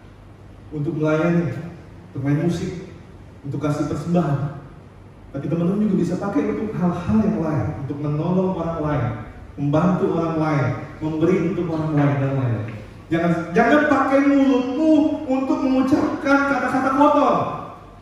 untuk 0.71 0.95
melayani, 0.95 1.51
untuk 2.11 2.21
main 2.23 2.39
musik, 2.47 2.95
untuk 3.43 3.59
kasih 3.59 3.91
persembahan. 3.91 4.63
Tapi 5.35 5.51
teman-teman 5.51 5.83
juga 5.91 5.97
bisa 5.99 6.15
pakai 6.23 6.47
untuk 6.47 6.71
hal-hal 6.79 7.19
yang 7.27 7.39
lain, 7.43 7.67
untuk 7.83 7.99
menolong 7.99 8.55
orang 8.55 8.79
lain, 8.87 9.07
membantu 9.59 10.05
orang 10.15 10.37
lain, 10.39 10.67
memberi 11.03 11.37
untuk 11.51 11.67
orang 11.75 11.91
lain 11.99 12.15
dan 12.23 12.33
lain. 12.39 12.59
Jangan 13.11 13.33
jangan 13.51 13.81
pakai 13.91 14.21
mulutmu 14.31 14.93
untuk 15.27 15.59
mengucapkan 15.59 16.39
kata-kata 16.55 16.91
kotor. 16.95 17.35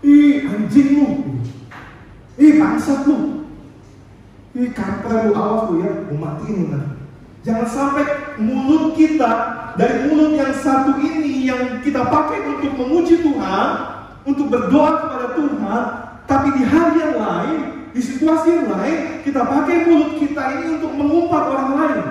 Ih 0.05 0.45
anjingmu, 0.45 1.41
ih 2.37 2.53
bangsat 2.61 3.09
kampret 4.77 5.29
lu 5.29 5.33
awas 5.33 5.73
lu 5.73 5.81
ya, 5.81 5.93
mau 6.13 6.17
matiin 6.29 6.57
lu 6.61 6.67
nanti. 6.77 6.97
Jangan 7.43 7.67
sampai 7.67 8.05
mulut 8.39 8.95
kita 8.95 9.33
dari 9.75 10.07
mulut 10.07 10.39
yang 10.39 10.55
satu 10.55 10.95
ini 11.01 11.49
yang 11.49 11.83
kita 11.83 12.07
pakai 12.07 12.39
untuk 12.47 12.71
memuji 12.77 13.19
Tuhan, 13.19 13.69
untuk 14.23 14.47
berdoa 14.47 14.91
kepada 15.03 15.27
Tuhan, 15.35 15.83
tapi 16.29 16.49
di 16.55 16.63
hari 16.63 17.03
yang 17.03 17.17
lain, 17.19 17.61
di 17.91 18.01
situasi 18.01 18.47
yang 18.63 18.69
lain, 18.71 19.27
kita 19.27 19.43
pakai 19.43 19.91
mulut 19.91 20.23
kita 20.23 20.43
ini 20.61 20.79
untuk 20.79 20.93
mengumpat 20.95 21.43
orang 21.51 21.71
lain. 21.75 22.05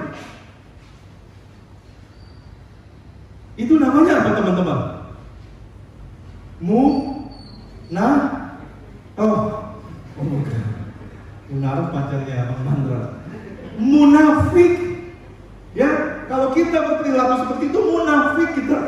Itu 3.56 3.77
namanya 3.77 4.25
apa 4.25 4.30
teman-teman? 4.36 4.80
Mu, 6.62 6.84
nah, 7.93 8.15
oh, 9.15 9.38
oh 10.17 10.25
bukan. 10.25 10.70
Menaruh 11.51 11.91
pacarnya 11.91 12.47
Bang 12.47 12.63
Mandra. 12.63 13.01
Munafik 13.75 14.91
Ya, 15.71 16.23
kalau 16.27 16.51
kita 16.51 16.83
berperilaku 16.83 17.47
seperti 17.47 17.65
itu 17.71 17.79
munafik 17.79 18.49
kita. 18.59 18.79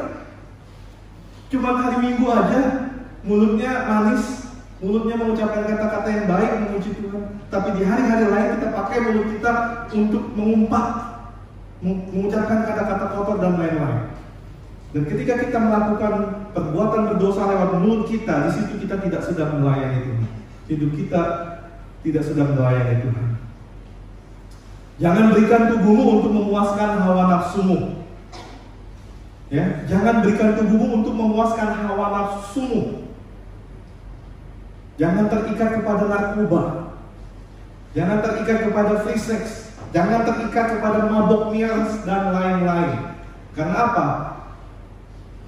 Cuma 1.48 1.80
hari 1.80 1.98
Minggu 2.04 2.28
aja 2.28 2.92
mulutnya 3.24 3.88
manis, 3.88 4.52
mulutnya 4.84 5.16
mengucapkan 5.16 5.64
kata-kata 5.64 6.08
yang 6.12 6.26
baik 6.28 6.52
memuji 6.60 6.92
Tuhan. 7.00 7.24
Tapi 7.48 7.68
di 7.80 7.82
hari-hari 7.88 8.28
lain 8.28 8.48
kita 8.60 8.68
pakai 8.76 8.98
mulut 9.00 9.28
kita 9.32 9.52
untuk 9.96 10.24
mengumpat, 10.36 10.88
mengucapkan 11.80 12.68
kata-kata 12.68 13.06
kotor 13.16 13.38
dan 13.40 13.56
lain-lain. 13.56 14.12
Dan 14.92 15.04
ketika 15.08 15.40
kita 15.40 15.58
melakukan 15.58 16.14
perbuatan 16.52 17.02
berdosa 17.16 17.48
lewat 17.48 17.70
mulut 17.80 18.12
kita, 18.12 18.52
di 18.52 18.60
situ 18.60 18.74
kita 18.84 19.00
tidak 19.00 19.24
sedang 19.24 19.64
melayani 19.64 20.04
Tuhan. 20.04 20.28
Hidup 20.68 20.92
kita 21.00 21.22
tidak 22.04 22.24
sedang 22.28 22.60
melayani 22.60 23.00
Tuhan. 23.08 23.28
Jangan 25.02 25.26
berikan 25.34 25.62
tubuhmu 25.74 26.22
untuk 26.22 26.32
memuaskan 26.36 26.90
hawa 27.02 27.24
nafsumu. 27.32 27.80
Ya, 29.50 29.86
jangan 29.90 30.22
berikan 30.22 30.54
tubuhmu 30.60 31.02
untuk 31.02 31.16
memuaskan 31.16 31.88
hawa 31.88 32.06
nafsumu. 32.14 33.08
Jangan 35.02 35.26
terikat 35.32 35.82
kepada 35.82 36.04
narkoba. 36.06 36.62
Jangan 37.98 38.18
terikat 38.22 38.58
kepada 38.70 38.94
free 39.02 39.18
sex. 39.18 39.74
Jangan 39.94 40.26
terikat 40.26 40.78
kepada 40.78 41.10
mabok 41.10 41.54
miras 41.54 42.02
dan 42.06 42.34
lain-lain. 42.34 43.14
Karena 43.54 43.78
apa? 43.90 44.08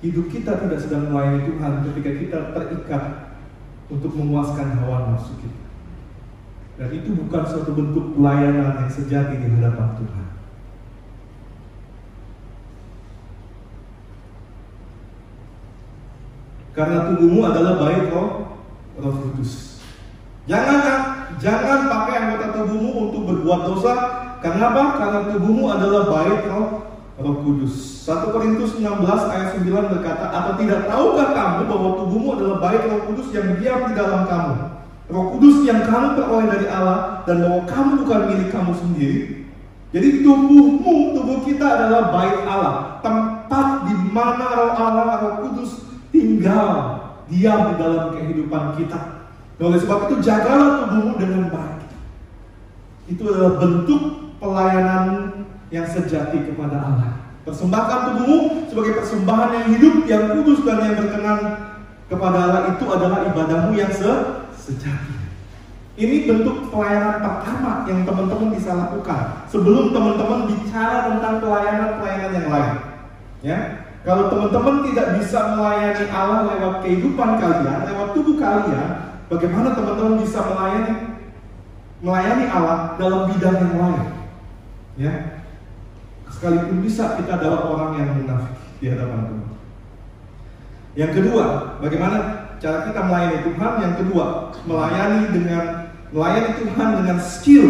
Hidup 0.01 0.29
kita 0.29 0.57
tidak 0.61 0.79
sedang 0.81 1.09
melayani 1.09 1.49
Tuhan 1.49 1.73
ketika 1.89 2.11
kita 2.13 2.39
terikat 2.53 3.03
untuk 3.89 4.13
memuaskan 4.13 4.81
hawa 4.81 5.13
nafsu 5.13 5.33
kita. 5.41 5.64
Dan 6.75 6.91
itu 6.91 7.15
bukan 7.15 7.43
suatu 7.47 7.71
bentuk 7.71 8.19
pelayanan 8.19 8.83
yang 8.83 8.91
sejati 8.91 9.39
di 9.39 9.47
hadapan 9.47 9.95
Tuhan. 9.95 10.27
Karena 16.75 17.07
tubuhmu 17.07 17.39
adalah 17.47 17.79
baik 17.79 18.11
roh, 18.11 18.59
roh 18.99 19.15
kudus. 19.23 19.79
Jangan 20.51 20.83
jangan 21.39 21.87
pakai 21.87 22.15
anggota 22.19 22.59
tubuhmu 22.59 22.91
untuk 23.09 23.21
berbuat 23.23 23.61
dosa. 23.71 23.93
Karena 24.43 24.75
apa? 24.75 24.83
Karena 24.99 25.19
tubuhmu 25.31 25.71
adalah 25.71 26.11
baik 26.11 26.51
roh, 26.51 26.67
roh 27.15 27.35
kudus. 27.47 28.03
1 28.03 28.35
Korintus 28.35 28.75
16 28.75 28.83
ayat 29.31 29.55
9 29.63 29.95
berkata, 29.95 30.25
Atau 30.27 30.59
tidak 30.59 30.91
tahukah 30.91 31.31
kamu 31.31 31.59
bahwa 31.71 31.89
tubuhmu 32.03 32.29
adalah 32.35 32.57
baik 32.59 32.83
roh 32.91 33.01
kudus 33.07 33.31
yang 33.31 33.55
diam 33.55 33.87
di 33.87 33.93
dalam 33.95 34.27
kamu? 34.27 34.84
Roh 35.05 35.37
Kudus 35.37 35.61
yang 35.69 35.85
kamu 35.85 36.17
peroleh 36.17 36.47
dari 36.49 36.65
Allah 36.65 37.21
dan 37.29 37.45
bahwa 37.45 37.61
kamu 37.69 37.91
bukan 38.01 38.21
milik 38.33 38.49
kamu 38.49 38.73
sendiri. 38.73 39.21
Jadi 39.93 40.25
tubuhmu, 40.25 41.13
tubuh 41.13 41.39
kita 41.45 41.61
adalah 41.63 42.09
baik 42.09 42.37
Allah, 42.49 42.75
tempat 43.05 43.85
di 43.85 43.95
mana 44.09 44.45
Roh 44.49 44.73
Allah, 44.73 45.05
Roh 45.21 45.35
Kudus 45.45 45.85
tinggal 46.09 46.99
diam 47.29 47.59
di 47.69 47.75
dalam 47.77 48.17
kehidupan 48.17 48.81
kita. 48.81 49.29
Oleh 49.61 49.79
sebab 49.79 50.09
itu 50.09 50.15
jagalah 50.25 50.83
tubuhmu 50.83 51.21
dengan 51.21 51.53
baik. 51.53 51.85
Itu 53.05 53.29
adalah 53.29 53.61
bentuk 53.61 54.35
pelayanan 54.41 55.05
yang 55.69 55.85
sejati 55.85 56.49
kepada 56.49 56.81
Allah. 56.81 57.11
Persembahkan 57.45 57.99
tubuhmu 58.09 58.65
sebagai 58.73 58.97
persembahan 58.97 59.49
yang 59.53 59.67
hidup, 59.77 59.95
yang 60.09 60.23
kudus 60.33 60.65
dan 60.65 60.81
yang 60.81 60.97
berkenan 60.97 61.39
kepada 62.09 62.37
Allah 62.41 62.61
itu 62.73 62.85
adalah 62.89 63.21
ibadahmu 63.29 63.77
yang 63.77 63.93
se 63.93 64.11
sejati. 64.65 65.15
Ini 65.95 66.27
bentuk 66.27 66.75
pelayanan 66.75 67.23
pertama 67.23 67.87
yang 67.87 68.03
teman-teman 68.03 68.51
bisa 68.51 68.75
lakukan 68.75 69.47
sebelum 69.47 69.95
teman-teman 69.95 70.51
bicara 70.51 71.07
tentang 71.07 71.39
pelayanan-pelayanan 71.39 72.31
yang 72.35 72.47
lain. 72.51 72.75
Ya, 73.45 73.57
kalau 74.03 74.27
teman-teman 74.27 74.91
tidak 74.91 75.07
bisa 75.21 75.55
melayani 75.55 76.05
Allah 76.11 76.39
lewat 76.51 76.75
kehidupan 76.83 77.29
kalian, 77.39 77.79
lewat 77.87 78.07
tubuh 78.11 78.35
kalian, 78.35 78.89
bagaimana 79.31 79.71
teman-teman 79.71 80.19
bisa 80.19 80.39
melayani 80.43 80.93
melayani 82.03 82.45
Allah 82.51 82.99
dalam 82.99 83.31
bidang 83.31 83.55
yang 83.55 83.75
lain? 83.79 84.03
Ya, 84.99 85.13
sekalipun 86.27 86.83
bisa 86.83 87.15
kita 87.15 87.39
adalah 87.39 87.71
orang 87.71 87.91
yang 88.03 88.09
munafik 88.19 88.55
di 88.83 88.91
hadapan 88.91 89.31
Tuhan. 89.31 89.47
Yang 90.95 91.11
kedua, 91.23 91.45
bagaimana 91.79 92.17
cara 92.65 92.89
kita 92.89 93.01
melayani 93.05 93.39
Tuhan 93.45 93.73
yang 93.77 93.93
kedua 94.01 94.25
melayani 94.65 95.21
dengan 95.29 95.63
melayani 96.09 96.51
Tuhan 96.65 96.89
dengan 96.97 97.17
skill 97.21 97.67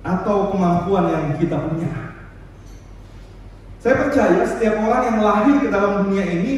atau 0.00 0.48
kemampuan 0.48 1.12
yang 1.12 1.24
kita 1.36 1.60
punya. 1.68 1.92
Saya 3.84 4.00
percaya 4.00 4.40
setiap 4.48 4.80
orang 4.80 5.02
yang 5.12 5.18
lahir 5.20 5.54
ke 5.60 5.68
dalam 5.68 6.08
dunia 6.08 6.24
ini 6.24 6.54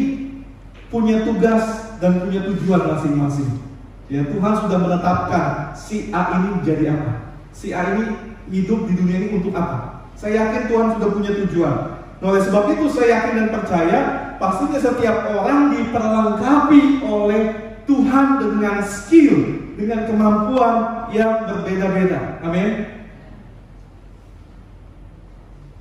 punya 0.94 1.26
tugas 1.26 1.90
dan 1.98 2.22
punya 2.22 2.46
tujuan 2.46 2.86
masing-masing. 2.86 3.58
Ya 4.06 4.22
Tuhan 4.22 4.52
sudah 4.62 4.78
menetapkan 4.78 5.74
si 5.74 6.14
A 6.14 6.38
ini 6.38 6.62
jadi 6.62 6.94
apa. 6.94 7.34
Si 7.50 7.74
A 7.74 7.98
ini 7.98 8.14
hidup 8.46 8.86
di 8.86 8.94
dunia 8.94 9.26
ini 9.26 9.42
untuk 9.42 9.50
apa. 9.58 10.06
Saya 10.14 10.46
yakin 10.46 10.70
Tuhan 10.70 10.88
sudah 10.94 11.08
punya 11.10 11.34
tujuan. 11.34 11.74
Nah, 12.22 12.26
oleh 12.30 12.42
sebab 12.46 12.78
itu 12.78 12.86
saya 12.94 13.18
yakin 13.18 13.32
dan 13.42 13.48
percaya 13.50 14.00
pastinya 14.36 14.78
setiap 14.80 15.32
orang 15.32 15.76
diperlengkapi 15.76 17.04
oleh 17.04 17.42
Tuhan 17.86 18.26
dengan 18.42 18.82
skill, 18.82 19.36
dengan 19.78 20.08
kemampuan 20.10 21.06
yang 21.14 21.46
berbeda-beda. 21.46 22.42
Amin. 22.42 22.96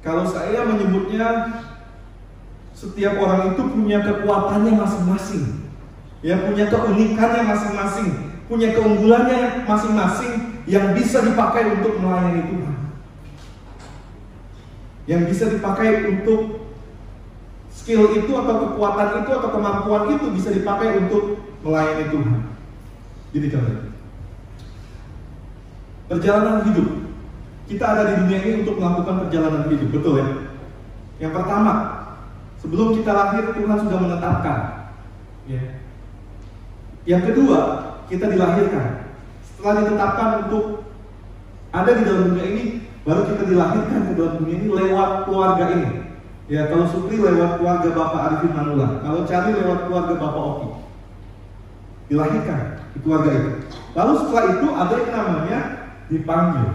Kalau 0.05 0.21
saya 0.29 0.61
menyebutnya 0.69 1.49
setiap 2.77 3.17
orang 3.17 3.57
itu 3.57 3.61
punya 3.65 4.05
kekuatannya 4.05 4.77
masing-masing. 4.77 5.65
Ya, 6.21 6.41
punya 6.41 6.69
keunikannya 6.69 7.45
masing-masing, 7.45 8.09
punya 8.49 8.73
keunggulannya 8.73 9.65
masing-masing 9.65 10.61
yang 10.65 10.93
bisa 10.97 11.21
dipakai 11.21 11.77
untuk 11.77 12.01
melayani 12.01 12.49
Tuhan. 12.49 12.75
Yang 15.05 15.21
bisa 15.29 15.45
dipakai 15.53 15.89
untuk 16.17 16.64
skill 17.75 18.15
itu 18.15 18.31
atau 18.31 18.55
kekuatan 18.63 19.21
itu 19.21 19.31
atau 19.35 19.49
kemampuan 19.51 20.15
itu 20.15 20.25
bisa 20.31 20.49
dipakai 20.55 21.03
untuk 21.03 21.43
melayani 21.59 22.05
Tuhan. 22.07 22.39
Jadi 23.35 23.47
contoh. 23.51 23.77
Perjalanan 26.07 26.63
hidup. 26.71 26.89
Kita 27.65 27.85
ada 27.97 28.03
di 28.07 28.13
dunia 28.23 28.39
ini 28.45 28.53
untuk 28.61 28.77
melakukan 28.77 29.25
perjalanan 29.25 29.65
hidup, 29.67 29.89
betul 29.89 30.21
ya? 30.21 30.27
Yang 31.17 31.33
pertama, 31.33 31.73
sebelum 32.61 32.93
kita 32.93 33.11
lahir 33.11 33.43
Tuhan 33.57 33.77
sudah 33.81 33.99
menetapkan. 33.99 34.57
Ya. 35.49 35.61
Yang 37.09 37.21
kedua, 37.33 37.59
kita 38.05 38.29
dilahirkan. 38.29 39.17
Setelah 39.41 39.73
ditetapkan 39.81 40.29
untuk 40.45 40.85
ada 41.73 41.91
di 41.91 42.01
dalam 42.05 42.23
dunia 42.33 42.45
ini, 42.53 42.63
baru 43.01 43.25
kita 43.33 43.43
dilahirkan 43.49 43.99
ke 44.09 44.13
dalam 44.13 44.33
dunia 44.45 44.55
ini 44.61 44.67
lewat 44.69 45.09
keluarga 45.25 45.65
ini. 45.73 46.04
Ya, 46.45 46.69
kalau 46.69 46.85
Supri 46.85 47.17
lewat 47.17 47.57
keluarga 47.57 47.89
Bapak 47.89 48.21
Arifin 48.21 48.53
Manula, 48.53 49.01
kalau 49.01 49.25
Cari 49.25 49.51
lewat 49.57 49.89
keluarga 49.89 50.13
Bapak 50.13 50.43
Oki. 50.45 50.69
Dilahirkan 52.05 52.59
di 52.93 52.99
keluarga 53.01 53.29
itu. 53.33 53.51
Lalu 53.97 54.13
setelah 54.21 54.45
itu 54.53 54.67
ada 54.69 54.93
yang 54.93 55.13
namanya 55.17 55.59
dipanggil. 56.05 56.69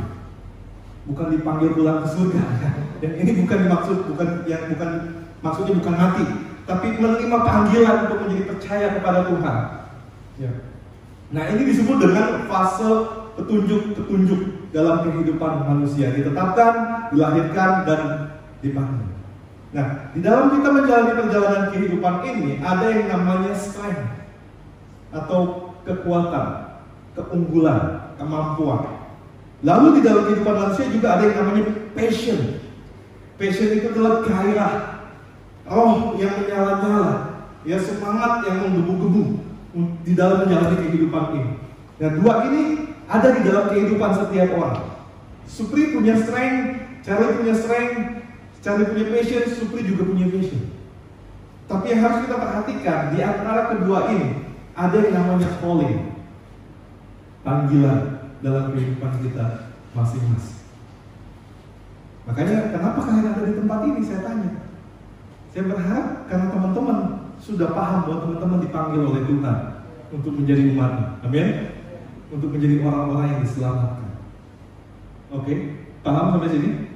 Bukan 1.06 1.26
dipanggil 1.38 1.70
pulang 1.78 2.02
ke 2.02 2.09
surga. 2.11 2.42
Dan 3.00 3.12
ini 3.14 3.30
bukan 3.46 3.59
dimaksud 3.62 3.98
bukan 4.11 4.28
yang 4.50 4.62
bukan 4.74 4.90
maksudnya 5.38 5.74
bukan 5.78 5.94
mati, 5.94 6.26
tapi 6.66 6.87
menerima 6.98 7.38
panggilan 7.38 7.96
untuk 8.11 8.18
menjadi 8.26 8.44
percaya 8.50 8.87
kepada 8.98 9.20
Tuhan. 9.30 9.56
Ya. 10.42 10.50
Nah, 11.30 11.44
ini 11.46 11.62
disebut 11.70 11.96
dengan 12.02 12.50
fase 12.50 12.90
petunjuk-petunjuk 13.38 14.74
dalam 14.74 15.06
kehidupan 15.06 15.52
manusia. 15.62 16.11
Ditetapkan, 16.11 17.06
dilahirkan 17.14 17.70
dan 17.87 18.00
dipanggil. 18.59 19.19
Nah, 19.70 20.11
di 20.11 20.18
dalam 20.18 20.50
kita 20.50 20.68
menjalani 20.74 21.12
perjalanan 21.14 21.64
kehidupan 21.70 22.14
ini 22.26 22.59
ada 22.59 22.90
yang 22.90 23.06
namanya 23.06 23.54
strength 23.54 24.02
atau 25.14 25.70
kekuatan, 25.87 26.46
keunggulan, 27.14 28.11
kemampuan. 28.18 28.98
Lalu 29.62 30.00
di 30.00 30.00
dalam 30.02 30.26
kehidupan 30.26 30.54
manusia 30.59 30.90
juga 30.90 31.09
ada 31.14 31.22
yang 31.30 31.37
namanya 31.38 31.64
passion. 31.94 32.59
Passion 33.38 33.70
itu 33.70 33.94
adalah 33.94 34.26
gairah, 34.26 34.74
roh 35.70 36.18
yang 36.18 36.35
menyala-nyala, 36.42 37.12
ya 37.62 37.78
semangat 37.78 38.50
yang 38.50 38.66
menggebu-gebu 38.66 39.22
di 40.02 40.12
dalam 40.18 40.44
menjalani 40.44 40.76
kehidupan 40.83 41.24
ini. 41.38 41.52
Nah 42.02 42.11
dua 42.18 42.35
ini 42.50 42.62
ada 43.06 43.28
di 43.38 43.40
dalam 43.46 43.70
kehidupan 43.70 44.11
setiap 44.18 44.50
orang. 44.59 44.98
Supri 45.46 45.94
punya 45.94 46.18
strength, 46.18 46.80
Charlie 47.06 47.38
punya 47.38 47.54
strength, 47.54 48.19
Charlie 48.60 48.92
punya 48.92 49.08
passion, 49.08 49.44
Supri 49.48 49.88
juga 49.88 50.04
punya 50.04 50.28
passion. 50.28 50.60
Tapi 51.64 51.86
yang 51.94 52.00
harus 52.02 52.18
kita 52.26 52.36
perhatikan 52.36 52.98
di 53.14 53.18
antara 53.22 53.72
kedua 53.72 54.10
ini 54.12 54.42
ada 54.76 54.96
yang 55.00 55.14
namanya 55.16 55.48
calling, 55.62 56.12
panggilan 57.40 58.00
dalam 58.44 58.74
kehidupan 58.74 59.12
kita 59.24 59.70
masing-masing. 59.96 60.60
Makanya 62.28 62.74
kenapa 62.74 63.00
kalian 63.06 63.32
ada 63.32 63.42
di 63.48 63.54
tempat 63.56 63.80
ini 63.86 64.00
saya 64.04 64.20
tanya. 64.26 64.50
Saya 65.50 65.62
berharap 65.66 66.06
karena 66.28 66.46
teman-teman 66.52 66.98
sudah 67.40 67.72
paham 67.72 68.06
bahwa 68.06 68.18
teman-teman 68.28 68.58
dipanggil 68.60 69.02
oleh 69.02 69.22
Tuhan 69.24 69.58
untuk 70.12 70.32
menjadi 70.36 70.62
umatnya. 70.74 71.06
Amin. 71.24 71.48
Untuk 72.30 72.50
menjadi 72.54 72.76
orang-orang 72.86 73.26
yang 73.34 73.40
diselamatkan. 73.42 74.10
Oke, 75.30 75.54
paham 76.02 76.36
sampai 76.36 76.50
sini? 76.50 76.89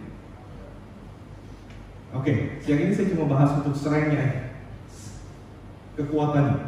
Oke, 2.14 2.62
siang 2.62 2.78
ini 2.78 2.94
saya 2.94 3.10
cuma 3.10 3.26
bahas 3.26 3.58
untuk 3.58 3.74
aja. 3.74 4.54
Kekuatannya. 5.98 6.58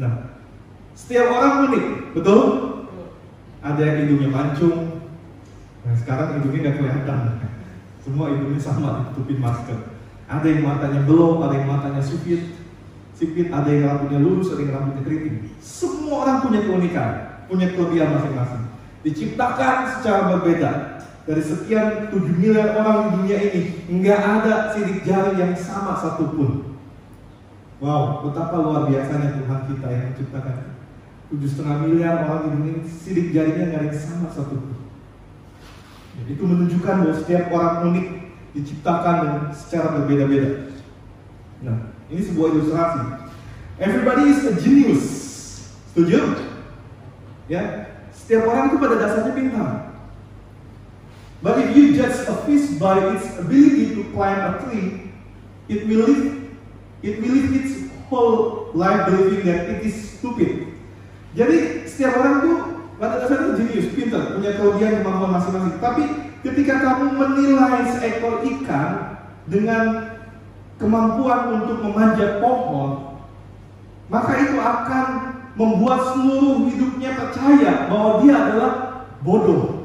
Nah, 0.00 0.12
setiap 0.92 1.32
orang 1.32 1.68
unik, 1.68 1.86
betul? 2.16 2.40
Ada 3.60 3.80
yang 3.80 3.98
hidungnya 4.04 4.30
mancung. 4.32 5.04
Nah, 5.84 5.94
sekarang 5.96 6.40
hidungnya 6.40 6.60
nggak 6.68 6.76
kelihatan. 6.76 7.20
Semua 8.00 8.32
hidungnya 8.32 8.60
sama 8.60 9.12
ditutupin 9.12 9.40
masker. 9.40 9.96
Ada 10.28 10.46
yang 10.46 10.62
matanya 10.64 11.00
belum, 11.04 11.42
ada 11.44 11.54
yang 11.56 11.68
matanya 11.68 12.00
sipit, 12.00 12.56
sipit, 13.12 13.52
ada 13.52 13.68
yang 13.68 13.84
rambutnya 13.88 14.20
lurus, 14.24 14.52
ada 14.52 14.64
yang 14.64 14.72
rambutnya 14.76 15.04
keriting. 15.04 15.36
Semua 15.60 16.24
orang 16.24 16.36
punya 16.44 16.60
keunikan, 16.64 17.10
punya 17.50 17.66
kelebihan 17.76 18.16
masing-masing. 18.16 18.64
Diciptakan 19.04 19.76
secara 19.98 20.20
berbeda. 20.36 20.70
Dari 21.30 21.46
sekian 21.46 22.10
7 22.10 22.42
miliar 22.42 22.74
orang 22.74 22.98
di 23.06 23.08
dunia 23.22 23.38
ini, 23.38 23.62
nggak 23.86 24.18
ada 24.18 24.74
sidik 24.74 25.06
jari 25.06 25.38
yang 25.38 25.54
sama 25.54 25.94
satupun. 25.94 26.74
Wow, 27.78 28.26
betapa 28.26 28.58
luar 28.58 28.90
biasanya 28.90 29.38
Tuhan 29.38 29.60
kita 29.70 29.86
yang 29.94 30.04
menciptakan 30.10 30.74
tujuh 31.30 31.46
setengah 31.46 31.86
miliar 31.86 32.26
orang 32.26 32.40
di 32.42 32.48
dunia 32.58 32.72
ini, 32.82 32.82
sidik 32.82 33.30
jarinya 33.30 33.62
nggak 33.70 33.78
ada 33.78 33.88
yang 33.94 34.02
sama 34.02 34.26
satupun. 34.34 34.74
Itu 36.26 36.42
menunjukkan 36.42 36.94
bahwa 37.06 37.14
setiap 37.14 37.44
orang 37.54 37.74
unik 37.94 38.06
diciptakan 38.58 39.54
secara 39.54 40.02
berbeda-beda. 40.02 40.74
Nah, 41.62 41.94
ini 42.10 42.26
sebuah 42.26 42.58
ilustrasi. 42.58 43.30
Everybody 43.78 44.34
is 44.34 44.42
a 44.50 44.58
genius. 44.58 45.06
Setuju? 45.94 46.42
Ya, 47.46 47.86
setiap 48.10 48.50
orang 48.50 48.74
itu 48.74 48.82
pada 48.82 48.98
dasarnya 48.98 49.30
pintar. 49.38 49.89
But 51.40 51.56
if 51.56 51.72
you 51.72 51.96
judge 51.96 52.28
a 52.28 52.36
fish 52.44 52.76
by 52.76 53.16
its 53.16 53.24
ability 53.40 53.96
to 53.96 54.12
climb 54.12 54.36
a 54.36 54.60
tree, 54.60 55.08
it 55.72 55.88
will 55.88 56.04
live, 56.04 56.52
it 57.00 57.16
will 57.16 57.32
live 57.32 57.50
its 57.56 57.88
whole 58.12 58.68
life 58.76 59.08
believing 59.08 59.48
that 59.48 59.72
it 59.72 59.80
is 59.80 60.20
stupid. 60.20 60.68
Jadi 61.32 61.88
setiap 61.88 62.20
orang 62.20 62.34
itu 62.44 62.52
pada 63.00 63.24
dasarnya 63.24 63.56
jenius, 63.56 63.88
pintar, 63.96 64.36
punya 64.36 64.52
kelebihan 64.60 65.00
kemampuan 65.00 65.32
masing-masing. 65.40 65.80
Tapi 65.80 66.02
ketika 66.44 66.74
kamu 66.84 67.06
menilai 67.16 67.88
seekor 67.96 68.44
ikan 68.44 69.16
dengan 69.48 69.84
kemampuan 70.76 71.64
untuk 71.64 71.80
memanjat 71.80 72.44
pohon, 72.44 73.16
maka 74.12 74.32
itu 74.44 74.60
akan 74.60 75.06
membuat 75.56 76.12
seluruh 76.12 76.68
hidupnya 76.68 77.16
percaya 77.16 77.88
bahwa 77.88 78.20
dia 78.20 78.34
adalah 78.36 78.72
bodoh 79.24 79.79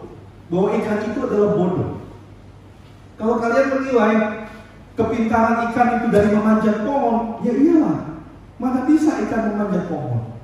bahwa 0.49 0.67
ikan 0.77 0.99
itu 1.01 1.19
adalah 1.25 1.49
bodoh. 1.58 1.91
Kalau 3.15 3.36
kalian 3.39 3.67
menilai 3.79 4.15
kepintaran 4.93 5.71
ikan 5.71 5.88
itu 5.99 6.08
dari 6.12 6.29
memanjat 6.36 6.84
pohon, 6.84 7.41
ya 7.41 7.53
iyalah. 7.55 7.97
Mana 8.55 8.88
bisa 8.88 9.19
ikan 9.27 9.55
memanjat 9.55 9.88
pohon? 9.91 10.36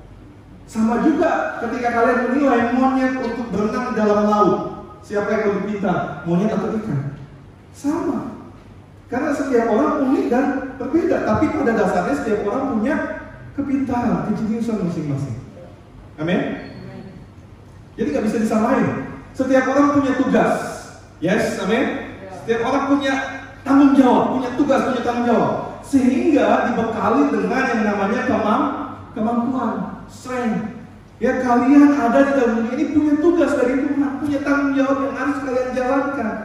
Sama 0.67 1.03
juga 1.03 1.59
ketika 1.59 1.89
kalian 1.91 2.19
menilai 2.31 2.61
monyet 2.71 3.13
untuk 3.19 3.47
berenang 3.51 3.91
dalam 3.91 4.23
laut. 4.27 4.59
Siapa 5.01 5.27
yang 5.33 5.43
lebih 5.51 5.63
pintar, 5.75 6.23
monyet 6.23 6.53
atau 6.53 6.71
ikan? 6.79 7.19
Sama. 7.75 8.39
Karena 9.11 9.35
setiap 9.35 9.67
orang 9.67 10.07
unik 10.07 10.25
dan 10.31 10.45
berbeda. 10.79 11.27
Tapi 11.27 11.45
pada 11.51 11.71
dasarnya 11.75 12.15
setiap 12.15 12.47
orang 12.47 12.63
punya 12.71 12.95
kepintaran, 13.59 14.31
kejeniusan 14.31 14.87
masing-masing. 14.87 15.37
Amin? 16.15 16.39
Jadi 17.99 18.07
nggak 18.15 18.25
bisa 18.31 18.37
disamain. 18.39 19.10
Setiap 19.31 19.65
orang 19.71 19.87
punya 19.95 20.11
tugas. 20.19 20.55
Yes, 21.23 21.59
amin. 21.63 22.17
Setiap 22.41 22.61
orang 22.67 22.83
punya 22.91 23.13
tanggung 23.61 23.93
jawab, 23.95 24.37
punya 24.37 24.49
tugas, 24.57 24.81
punya 24.91 25.01
tanggung 25.05 25.27
jawab. 25.29 25.53
Sehingga 25.85 26.71
dibekali 26.71 27.23
dengan 27.29 27.63
yang 27.67 27.83
namanya 27.83 28.21
kemam 28.27 28.61
kemampuan, 29.11 29.75
strength. 30.07 30.79
Ya 31.21 31.37
kalian 31.37 31.93
ada 31.93 32.19
di 32.25 32.31
dalam 32.33 32.53
dunia 32.65 32.73
ini 32.73 32.85
punya 32.97 33.13
tugas 33.21 33.53
dari 33.53 33.77
Tuhan, 33.85 34.11
punya 34.17 34.39
tanggung 34.41 34.73
jawab 34.73 34.97
yang 35.05 35.15
harus 35.15 35.37
kalian 35.45 35.69
jalankan. 35.77 36.35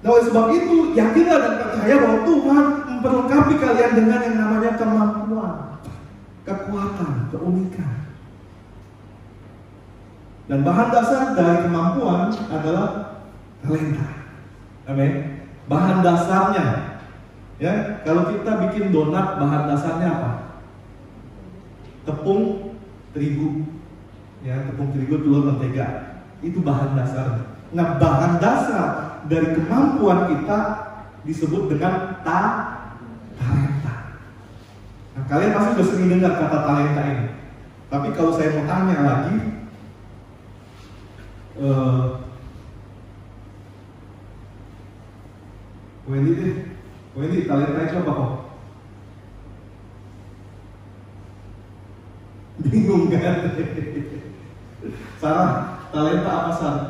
Nah 0.00 0.08
oleh 0.10 0.24
sebab 0.26 0.46
itu, 0.56 0.76
yakinlah 0.96 1.38
dan 1.38 1.54
percaya 1.60 1.94
bahwa 2.00 2.18
Tuhan 2.24 2.64
memperlengkapi 2.88 3.54
kalian 3.60 3.92
dengan 3.94 4.20
yang 4.26 4.36
namanya 4.40 4.70
kemampuan, 4.80 5.52
kekuatan, 6.42 7.12
keunikan. 7.30 7.99
Dan 10.50 10.66
bahan 10.66 10.90
dasar 10.90 11.38
dari 11.38 11.62
kemampuan 11.62 12.34
adalah 12.50 13.22
talenta. 13.62 14.06
Amin. 14.90 15.46
Bahan 15.70 16.02
dasarnya, 16.02 16.98
ya 17.62 18.02
kalau 18.02 18.34
kita 18.34 18.58
bikin 18.66 18.90
donat, 18.90 19.38
bahan 19.38 19.70
dasarnya 19.70 20.08
apa? 20.10 20.30
Tepung 22.02 22.74
terigu, 23.14 23.62
ya 24.42 24.66
tepung 24.66 24.90
terigu 24.90 25.22
telur 25.22 25.54
mentega. 25.54 26.18
Itu 26.42 26.66
bahan 26.66 26.98
dasarnya. 26.98 27.46
Nah 27.70 28.02
bahan 28.02 28.42
dasar 28.42 29.22
dari 29.30 29.54
kemampuan 29.54 30.34
kita 30.34 30.58
disebut 31.22 31.70
dengan 31.70 32.18
ta 32.26 32.42
talenta. 33.38 33.94
Nah, 35.14 35.22
kalian 35.30 35.54
pasti 35.54 35.70
sudah 35.78 35.86
sering 35.86 36.10
dengar 36.10 36.42
kata 36.42 36.58
talenta 36.66 37.02
ini. 37.06 37.28
Tapi 37.86 38.08
kalau 38.18 38.34
saya 38.34 38.58
mau 38.58 38.66
tanya 38.66 38.98
lagi, 39.06 39.59
uh, 41.58 42.22
Wendy 46.06 46.32
deh, 46.38 46.54
Wendy 47.14 47.46
talenta 47.46 47.86
itu 47.86 47.96
apa 48.02 48.12
kok? 48.14 48.32
Bingung 52.66 53.10
kan? 53.10 53.36
Sarah, 55.22 55.50
talenta 55.90 56.30
apa 56.30 56.50
Sarah? 56.54 56.88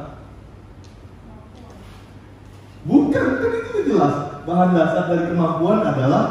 Bukan, 2.80 3.26
kan 3.44 3.52
itu 3.60 3.92
jelas. 3.92 4.44
Bahan 4.48 4.72
dasar 4.72 5.12
dari 5.12 5.36
kemampuan 5.36 5.84
adalah 5.84 6.24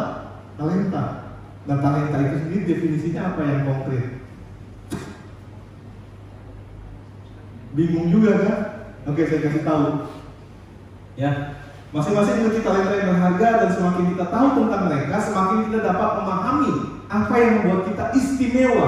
talenta. 0.57 1.03
Nah 1.69 1.77
talenta 1.77 2.17
itu 2.25 2.35
sendiri 2.41 2.63
definisinya 2.65 3.21
apa 3.33 3.41
yang 3.45 3.61
konkret? 3.69 4.05
Bingung 7.79 8.11
juga 8.11 8.43
kan? 8.43 8.59
Oke, 9.07 9.23
saya 9.23 9.39
kasih 9.39 9.63
tahu. 9.63 10.11
Ya, 11.15 11.55
masing-masing 11.95 12.43
memiliki 12.43 12.59
talenta 12.67 12.91
yang 12.91 13.15
berharga 13.15 13.47
dan 13.63 13.69
semakin 13.71 14.03
kita 14.11 14.25
tahu 14.27 14.47
tentang 14.59 14.81
mereka, 14.91 15.15
semakin 15.23 15.57
kita 15.71 15.79
dapat 15.87 16.09
memahami 16.19 16.71
apa 17.07 17.33
yang 17.39 17.51
membuat 17.63 17.81
kita 17.87 18.03
istimewa 18.19 18.87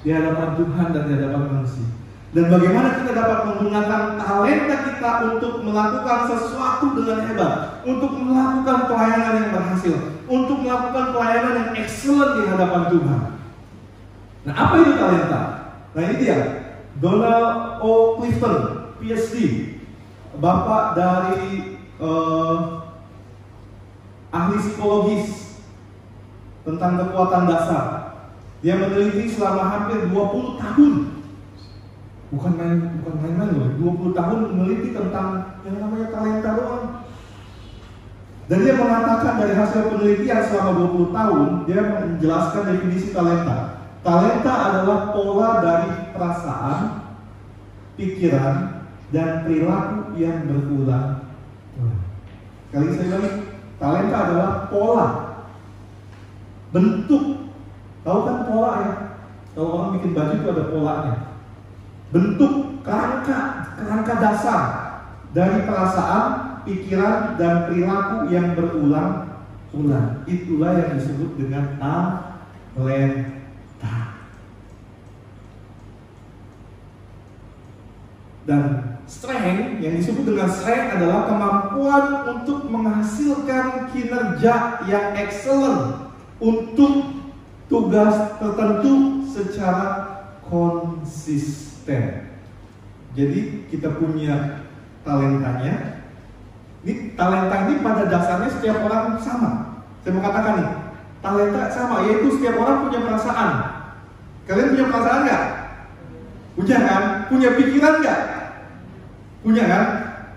di 0.00 0.10
hadapan 0.16 0.48
Tuhan 0.56 0.86
dan 0.96 1.02
di 1.04 1.12
hadapan 1.20 1.42
manusia. 1.44 1.88
Dan 2.32 2.48
bagaimana 2.48 2.88
kita 2.96 3.12
dapat 3.12 3.38
menggunakan 3.44 4.02
talenta 4.16 4.76
kita 4.88 5.10
untuk 5.36 5.52
melakukan 5.60 6.18
sesuatu 6.32 6.86
dengan 6.96 7.18
hebat, 7.28 7.84
untuk 7.84 8.16
melakukan 8.16 8.78
pelayanan 8.88 9.32
yang 9.36 9.50
berhasil, 9.52 9.96
untuk 10.24 10.56
melakukan 10.64 11.04
pelayanan 11.12 11.52
yang 11.60 11.70
excellent 11.76 12.32
di 12.40 12.42
hadapan 12.48 12.82
Tuhan. 12.88 13.20
Nah, 14.48 14.54
apa 14.56 14.74
itu 14.80 14.92
talenta? 14.96 15.40
Nah, 15.92 16.00
ini 16.08 16.16
dia. 16.16 16.61
Donald 17.02 17.82
O. 17.82 18.22
Clifton, 18.22 18.94
PhD, 19.02 19.36
bapak 20.38 20.94
dari 20.94 21.74
uh, 21.98 22.86
ahli 24.30 24.56
psikologis 24.62 25.58
tentang 26.62 27.02
kekuatan 27.02 27.50
dasar. 27.50 27.86
Dia 28.62 28.78
meneliti 28.78 29.34
selama 29.34 29.66
hampir 29.66 30.06
20 30.06 30.62
tahun. 30.62 30.94
Bukan 32.30 32.52
main 32.54 32.78
bukan 33.02 33.14
main-main 33.18 33.50
loh. 33.50 33.98
20 33.98 34.14
tahun 34.14 34.38
meneliti 34.54 34.94
tentang 34.94 35.58
yang 35.66 35.82
namanya 35.82 36.06
talenta 36.14 36.50
doang. 36.54 36.86
Dan 38.46 38.58
dia 38.62 38.78
mengatakan 38.78 39.42
dari 39.42 39.54
hasil 39.58 39.90
penelitian 39.90 40.42
selama 40.46 40.70
20 40.86 41.10
tahun 41.10 41.48
dia 41.66 41.80
menjelaskan 41.82 42.62
definisi 42.70 43.10
talenta 43.10 43.71
talenta 44.02 44.54
adalah 44.70 44.98
pola 45.14 45.50
dari 45.62 45.90
perasaan 46.14 46.80
pikiran 47.98 48.56
dan 49.14 49.46
perilaku 49.46 50.18
yang 50.18 50.46
berulang 50.46 51.22
kali 52.72 52.88
saya 52.96 53.04
bilang 53.04 53.28
talenta 53.76 54.16
adalah 54.16 54.50
pola. 54.72 55.08
Bentuk. 56.72 57.52
Tahu 58.02 58.18
kan 58.24 58.38
pola 58.48 58.72
ya? 58.80 58.94
Kalau 59.52 59.68
orang 59.76 59.90
bikin 60.00 60.16
baju 60.16 60.34
itu 60.40 60.48
ada 60.48 60.64
polanya. 60.72 61.14
Bentuk 62.08 62.80
kerangka 62.80 63.40
kerangka 63.76 64.14
dasar 64.16 64.62
dari 65.36 65.68
perasaan, 65.68 66.64
pikiran 66.64 67.36
dan 67.36 67.68
perilaku 67.68 68.32
yang 68.32 68.56
berulang-ulang. 68.56 70.24
Itulah 70.24 70.72
yang 70.80 70.90
disebut 70.96 71.36
dengan 71.36 71.76
talenta. 71.76 73.41
Dan 78.42 78.98
strength 79.06 79.78
yang 79.78 79.94
disebut 79.98 80.24
dengan 80.26 80.50
strength 80.50 80.98
adalah 80.98 81.30
kemampuan 81.30 82.04
untuk 82.34 82.66
menghasilkan 82.66 83.92
kinerja 83.94 84.82
yang 84.90 85.06
excellent 85.14 86.10
untuk 86.42 87.22
tugas 87.70 88.14
tertentu 88.42 89.22
secara 89.30 89.88
konsisten. 90.42 92.34
Jadi 93.14 93.68
kita 93.70 93.94
punya 93.94 94.66
talentanya. 95.06 96.02
Ini 96.82 97.14
talenta 97.14 97.70
ini 97.70 97.78
pada 97.78 98.10
dasarnya 98.10 98.50
setiap 98.50 98.82
orang 98.82 99.14
sama. 99.22 99.84
Saya 100.02 100.18
mau 100.18 100.24
katakan 100.26 100.54
nih, 100.58 100.70
talenta 101.22 101.70
sama, 101.70 102.02
yaitu 102.10 102.26
setiap 102.34 102.58
orang 102.58 102.90
punya 102.90 103.00
perasaan. 103.06 103.50
Kalian 104.50 104.74
punya 104.74 104.86
perasaan 104.90 105.20
nggak? 105.22 105.44
Punya 106.58 106.76
kan? 106.82 107.02
Punya 107.30 107.48
pikiran 107.54 107.94
nggak? 108.02 108.20
Punya 109.42 109.64
kan? 109.66 109.84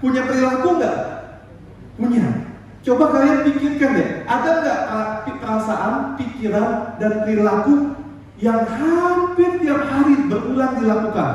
Punya 0.02 0.22
perilaku 0.26 0.70
nggak? 0.82 0.98
Punya. 1.96 2.26
Coba 2.86 3.06
kalian 3.10 3.40
pikirkan 3.50 3.98
deh, 3.98 4.10
ada 4.30 4.52
nggak 4.62 4.80
perasaan, 5.46 6.18
pikiran, 6.18 6.98
dan 6.98 7.22
perilaku 7.22 7.94
yang 8.42 8.66
hampir 8.68 9.62
tiap 9.64 9.88
hari 9.88 10.28
berulang 10.28 10.74
dilakukan 10.82 11.32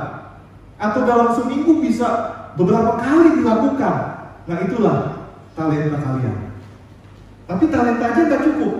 atau 0.76 1.00
dalam 1.06 1.28
seminggu 1.32 1.80
bisa 1.80 2.08
beberapa 2.58 3.00
kali 3.00 3.40
dilakukan. 3.40 3.96
Nah 4.44 4.58
itulah 4.66 4.96
talenta 5.54 5.98
kalian. 6.02 6.36
Tapi 7.48 7.64
talenta 7.70 8.04
aja 8.10 8.20
nggak 8.28 8.44
cukup. 8.44 8.74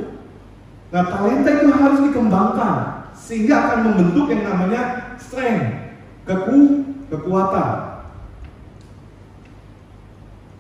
Nah 0.91 1.03
talenta 1.09 1.49
itu 1.49 1.67
harus 1.71 2.01
dikembangkan 2.11 2.77
sehingga 3.15 3.55
akan 3.57 3.79
membentuk 3.87 4.27
yang 4.29 4.45
namanya 4.45 4.83
strength, 5.17 5.97
keku, 6.27 6.85
kekuatan. 7.09 7.90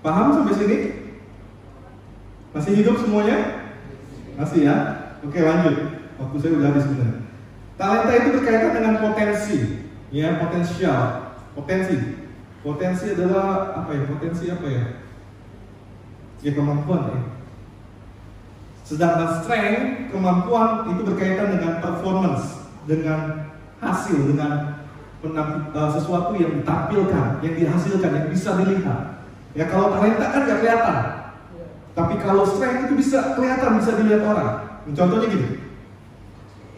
Paham 0.00 0.32
sampai 0.32 0.54
sini? 0.56 0.78
Masih 2.56 2.72
hidup 2.80 2.96
semuanya? 2.98 3.68
Masih 4.40 4.64
ya? 4.64 4.76
Oke 5.20 5.38
lanjut. 5.44 5.76
Waktu 6.16 6.36
saya 6.40 6.52
udah 6.56 6.68
habis 6.72 6.84
sebenarnya. 6.88 7.20
Talenta 7.80 8.12
itu 8.12 8.28
berkaitan 8.36 8.72
dengan 8.76 8.94
potensi, 9.00 9.58
ya 10.12 10.36
potensial, 10.36 11.32
potensi. 11.56 11.96
Potensi 12.60 13.04
adalah 13.08 13.72
apa 13.72 13.90
ya? 13.96 14.02
Potensi 14.04 14.44
apa 14.52 14.66
ya? 14.68 14.84
Ya 16.44 16.50
kemampuan 16.52 17.08
ya. 17.08 17.20
Sedangkan 18.84 19.40
strength, 19.40 20.12
kemampuan 20.12 20.92
itu 20.92 21.06
berkaitan 21.08 21.56
dengan 21.56 21.80
performance, 21.80 22.68
dengan 22.84 23.48
hasil, 23.80 24.28
dengan 24.28 24.82
penamp, 25.24 25.72
uh, 25.72 25.88
sesuatu 25.94 26.36
yang 26.36 26.60
ditampilkan, 26.60 27.40
yang 27.40 27.54
dihasilkan, 27.54 28.10
yang 28.12 28.28
bisa 28.28 28.60
dilihat. 28.60 29.19
Ya 29.50 29.64
kalau 29.66 29.90
talenta 29.90 30.26
kan 30.30 30.46
nggak 30.46 30.58
kelihatan, 30.62 30.98
tapi 31.98 32.14
kalau 32.22 32.46
strength 32.46 32.86
itu 32.86 32.94
bisa 33.02 33.34
kelihatan, 33.34 33.82
bisa 33.82 33.98
dilihat 33.98 34.22
orang. 34.22 34.50
Contohnya 34.94 35.26
gini, 35.26 35.48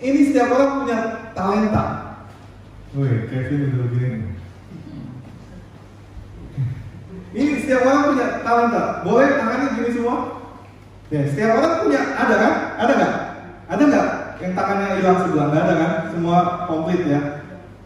ini 0.00 0.18
setiap 0.28 0.48
orang 0.56 0.70
punya 0.80 0.98
talenta. 1.36 1.84
Wih, 2.96 3.28
Kevin 3.28 3.76
udah 3.76 3.88
begini. 3.92 4.18
Ini 7.32 7.52
setiap 7.60 7.84
orang 7.88 8.02
punya 8.12 8.26
talenta. 8.40 8.82
Boleh 9.04 9.28
tangannya 9.36 9.76
gini 9.76 9.90
semua? 9.92 10.16
Ya, 11.12 11.28
setiap 11.28 11.60
orang 11.60 11.74
punya, 11.84 12.00
ada 12.16 12.34
kan? 12.40 12.54
Ada 12.80 12.92
nggak? 12.96 13.14
Ada 13.68 13.82
nggak 13.84 14.06
yang 14.40 14.52
tangannya 14.56 14.88
hilang 14.96 15.18
sebelah? 15.24 15.46
Nggak 15.52 15.64
ada 15.64 15.74
kan? 15.76 15.92
Semua 16.08 16.36
komplit 16.68 17.04
ya. 17.04 17.20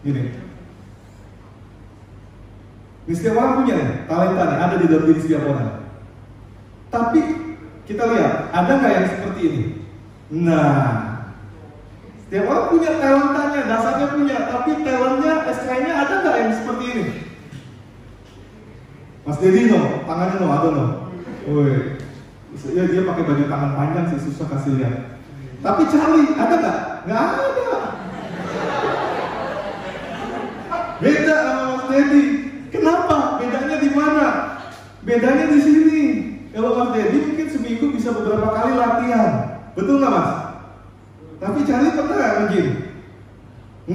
Gini. 0.03 0.46
Ini 3.07 3.15
setiap 3.15 3.39
orang 3.39 3.63
punya 3.63 4.03
talenta 4.03 4.43
nih, 4.43 4.57
ada 4.59 4.75
di 4.83 4.85
dalam 4.91 5.05
diri 5.07 5.19
setiap 5.23 5.47
orang. 5.47 5.87
Tapi 6.91 7.21
kita 7.87 8.03
lihat, 8.03 8.51
ada 8.51 8.71
nggak 8.83 8.93
yang 8.99 9.07
seperti 9.07 9.41
ini? 9.47 9.63
Nah, 10.43 10.83
setiap 12.27 12.51
orang 12.51 12.67
punya 12.67 12.91
talentanya, 12.99 13.61
dasarnya 13.63 14.07
punya, 14.11 14.37
tapi 14.51 14.71
talentnya, 14.83 15.33
SK-nya 15.55 15.93
ada 15.95 16.13
nggak 16.19 16.35
yang 16.35 16.51
seperti 16.51 16.83
ini? 16.91 17.05
Mas 19.23 19.39
Dedi 19.39 19.71
no, 19.71 20.03
tangannya 20.03 20.35
no, 20.43 20.47
ada 20.51 20.69
no. 20.75 20.85
Woi, 21.47 21.95
ya 22.75 22.83
dia 22.91 23.07
pakai 23.07 23.23
baju 23.23 23.43
tangan 23.47 23.71
panjang 23.71 24.05
sih 24.11 24.19
susah 24.19 24.51
kasih 24.51 24.83
lihat. 24.83 25.23
Tapi 25.63 25.87
Charlie 25.87 26.35
ada 26.35 26.55
nggak? 26.59 26.77
Nggak 27.07 27.21
ada. 27.23 27.47
Beda 30.99 31.35
sama 31.39 31.63
Mas 31.71 31.85
Dedi. 31.87 32.46
Kenapa? 32.71 33.39
Bedanya 33.39 33.77
di 33.79 33.89
mana? 33.91 34.27
Bedanya 35.03 35.45
di 35.51 35.59
sini. 35.63 36.03
Kalau 36.51 36.73
Mas 36.73 36.89
Dedi 36.97 37.17
mungkin 37.21 37.47
seminggu 37.53 37.85
bisa 37.93 38.09
beberapa 38.11 38.49
kali 38.49 38.73
latihan. 38.75 39.31
Betul 39.77 40.01
nggak 40.01 40.13
Mas? 40.13 40.31
Tapi 41.37 41.59
cari 41.69 41.87
pernah 41.93 42.15
nggak 42.17 42.33
nge 42.49 42.63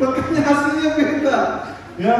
Makanya 0.00 0.40
hasilnya 0.40 0.90
beda. 0.96 1.38
Ya, 1.96 2.16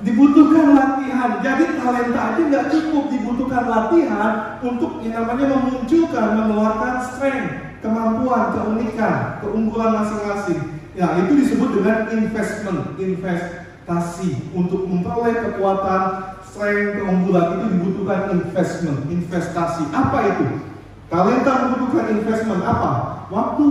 Dibutuhkan 0.00 0.72
latihan. 0.72 1.30
Jadi 1.44 1.64
talenta 1.76 2.20
aja 2.32 2.40
nggak 2.40 2.68
cukup. 2.72 3.04
Dibutuhkan 3.12 3.64
latihan 3.68 4.32
untuk 4.64 5.04
yang 5.04 5.24
namanya 5.24 5.60
memunculkan, 5.60 6.26
mengeluarkan 6.40 6.94
strength, 7.04 7.52
kemampuan, 7.84 8.56
keunikan, 8.56 9.40
keunggulan 9.44 10.00
masing-masing. 10.00 10.60
Ya, 10.96 11.16
itu 11.20 11.32
disebut 11.38 11.80
dengan 11.80 12.10
investment, 12.12 12.98
investasi. 13.90 14.54
Untuk 14.54 14.86
memperoleh 14.86 15.34
kekuatan, 15.50 16.02
strength, 16.46 17.02
keunggulan 17.02 17.46
itu 17.58 17.66
dibutuhkan 17.74 18.20
investment, 18.38 18.98
investasi. 19.10 19.82
Apa 19.90 20.18
itu? 20.30 20.46
Talenta 21.10 21.66
membutuhkan 21.66 22.06
investment 22.14 22.62
apa? 22.62 22.90
Waktu. 23.34 23.66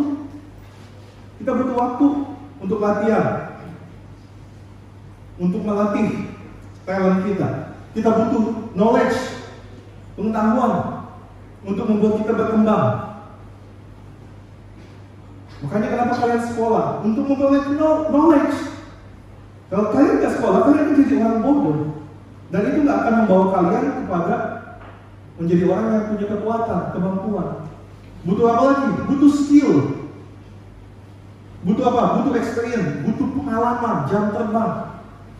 Kita 1.39 1.55
butuh 1.55 1.75
waktu 1.79 2.07
untuk 2.59 2.83
latihan, 2.83 3.63
untuk 5.39 5.63
melatih 5.63 6.35
talent 6.83 7.23
kita. 7.23 7.79
Kita 7.95 8.09
butuh 8.11 8.75
knowledge, 8.75 9.47
pengetahuan 10.19 11.07
untuk 11.63 11.87
membuat 11.87 12.13
kita 12.19 12.33
berkembang. 12.35 12.85
Makanya 15.63 15.87
kenapa 15.95 16.13
kalian 16.19 16.43
sekolah? 16.43 16.85
Untuk 17.07 17.23
memperoleh 17.23 17.63
knowledge. 18.11 18.78
Kalau 19.69 19.85
kalian 19.93 20.17
nggak 20.17 20.33
sekolah, 20.37 20.59
kalian 20.65 20.81
akan 20.81 20.95
jadi 20.97 21.15
orang 21.21 21.41
bodoh. 21.45 21.79
Dan 22.49 22.61
itu 22.73 22.79
nggak 22.81 22.99
akan 23.05 23.13
membawa 23.21 23.45
kalian 23.53 23.85
kepada 24.01 24.35
menjadi 25.37 25.63
orang 25.69 25.87
yang 25.93 26.05
punya 26.09 26.25
kekuatan, 26.25 26.79
kemampuan. 26.91 27.47
Butuh 28.25 28.45
apa 28.49 28.63
lagi? 28.65 28.87
Butuh 29.07 29.31
skill. 29.31 29.71
Butuh 31.63 31.85
apa? 31.85 32.03
Butuh 32.19 32.33
experience, 32.35 33.05
butuh 33.05 33.27
pengalaman, 33.37 33.95
jam 34.09 34.33
terbang. 34.33 34.73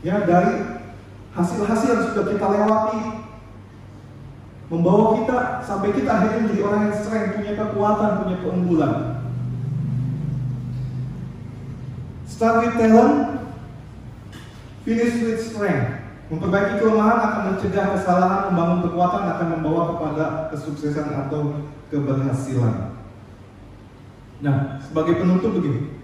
Ya 0.06 0.24
dari 0.24 0.56
hasil-hasil 1.36 1.90
yang 1.92 2.04
sudah 2.14 2.26
kita 2.32 2.46
lewati 2.48 3.02
membawa 4.70 5.18
kita 5.18 5.66
sampai 5.66 5.90
kita 5.98 6.10
akhirnya 6.14 6.46
menjadi 6.46 6.62
orang 6.62 6.82
yang 6.88 6.96
strength, 7.02 7.36
punya 7.42 7.54
kekuatan, 7.58 8.12
punya 8.22 8.38
keunggulan. 8.46 8.94
Start 12.30 12.56
with 12.64 12.78
talent, 12.78 13.39
finish 14.90 15.22
with 15.22 15.38
strength. 15.38 16.02
Memperbaiki 16.34 16.82
kelemahan 16.82 17.18
akan 17.22 17.42
mencegah 17.54 17.86
kesalahan, 17.94 18.42
membangun 18.50 18.90
kekuatan 18.90 19.24
akan 19.34 19.48
membawa 19.58 19.82
kepada 19.94 20.26
kesuksesan 20.54 21.10
atau 21.26 21.70
keberhasilan. 21.94 22.98
Nah, 24.42 24.82
sebagai 24.82 25.22
penutup 25.22 25.58
begini. 25.58 26.02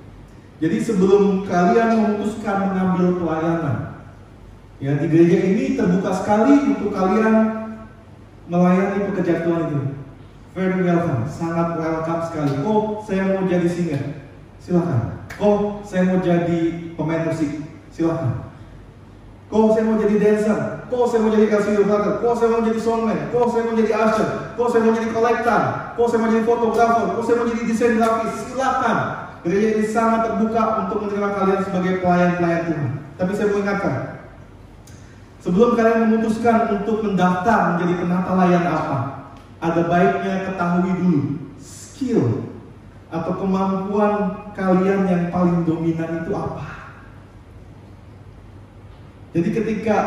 Jadi 0.61 0.77
sebelum 0.81 1.45
kalian 1.45 1.89
memutuskan 1.97 2.73
mengambil 2.73 3.21
pelayanan, 3.21 3.77
ya 4.81 4.97
di 4.97 5.05
gereja 5.13 5.38
ini 5.45 5.77
terbuka 5.77 6.09
sekali 6.15 6.73
untuk 6.73 6.89
kalian 6.95 7.36
melayani 8.49 9.13
pekerjaan 9.13 9.45
Tuhan 9.45 9.61
itu. 9.69 9.81
Very 10.55 10.79
welcome, 10.81 11.27
sangat 11.27 11.75
welcome 11.77 12.21
sekali. 12.25 12.53
Oh, 12.65 13.03
saya 13.03 13.36
mau 13.36 13.45
jadi 13.45 13.67
singer, 13.67 14.25
silakan. 14.57 15.27
Oh, 15.38 15.83
saya 15.83 16.07
mau 16.07 16.23
jadi 16.23 16.91
pemain 16.95 17.27
musik, 17.27 17.61
silakan. 17.91 18.45
Kok 19.46 19.78
saya 19.78 19.84
mau 19.86 20.02
jadi 20.02 20.16
dancer? 20.18 20.60
Kok 20.89 21.06
saya 21.06 21.20
mau 21.22 21.32
jadi 21.34 21.48
kasih 21.50 21.86
worker? 21.86 22.14
Kok 22.22 22.34
saya 22.34 22.50
mau 22.50 22.66
jadi 22.66 22.80
soundman? 22.82 23.20
Kok 23.30 23.46
saya 23.54 23.62
mau 23.70 23.76
jadi 23.78 23.91
usher? 23.93 24.30
Kok 24.58 24.68
saya 24.74 24.82
mau 24.82 24.93
jadi 24.98 25.10
kolektor? 25.14 25.62
Kok 25.93 26.08
saya 26.10 26.20
mau 26.22 26.30
jadi 26.34 26.43
fotografer? 26.46 27.06
Kok 27.14 27.24
saya 27.26 27.36
mau 27.38 27.48
jadi 27.50 27.62
desain 27.66 27.93
grafis? 27.98 28.34
Silakan. 28.50 28.98
Gereja 29.46 29.68
ini 29.78 29.86
sangat 29.86 30.22
terbuka 30.26 30.62
untuk 30.82 31.06
menerima 31.06 31.30
kalian 31.38 31.62
sebagai 31.62 31.93
pelayan-pelayan 32.02 32.62
Tuhan. 32.66 32.89
Tapi 33.16 33.32
saya 33.38 33.48
mau 33.54 33.62
ingatkan, 33.62 33.96
sebelum 35.38 35.70
kalian 35.78 36.00
memutuskan 36.10 36.58
untuk 36.82 37.06
mendaftar 37.06 37.78
menjadi 37.78 37.93
penata 38.02 38.32
layan 38.34 38.66
apa, 38.66 38.98
ada 39.62 39.82
baiknya 39.86 40.50
ketahui 40.50 40.91
dulu 40.98 41.22
skill 41.62 42.50
atau 43.14 43.34
kemampuan 43.38 44.14
kalian 44.58 45.06
yang 45.06 45.24
paling 45.30 45.62
dominan 45.62 46.26
itu 46.26 46.34
apa. 46.34 46.84
Jadi 49.36 49.49
ketika 49.51 49.97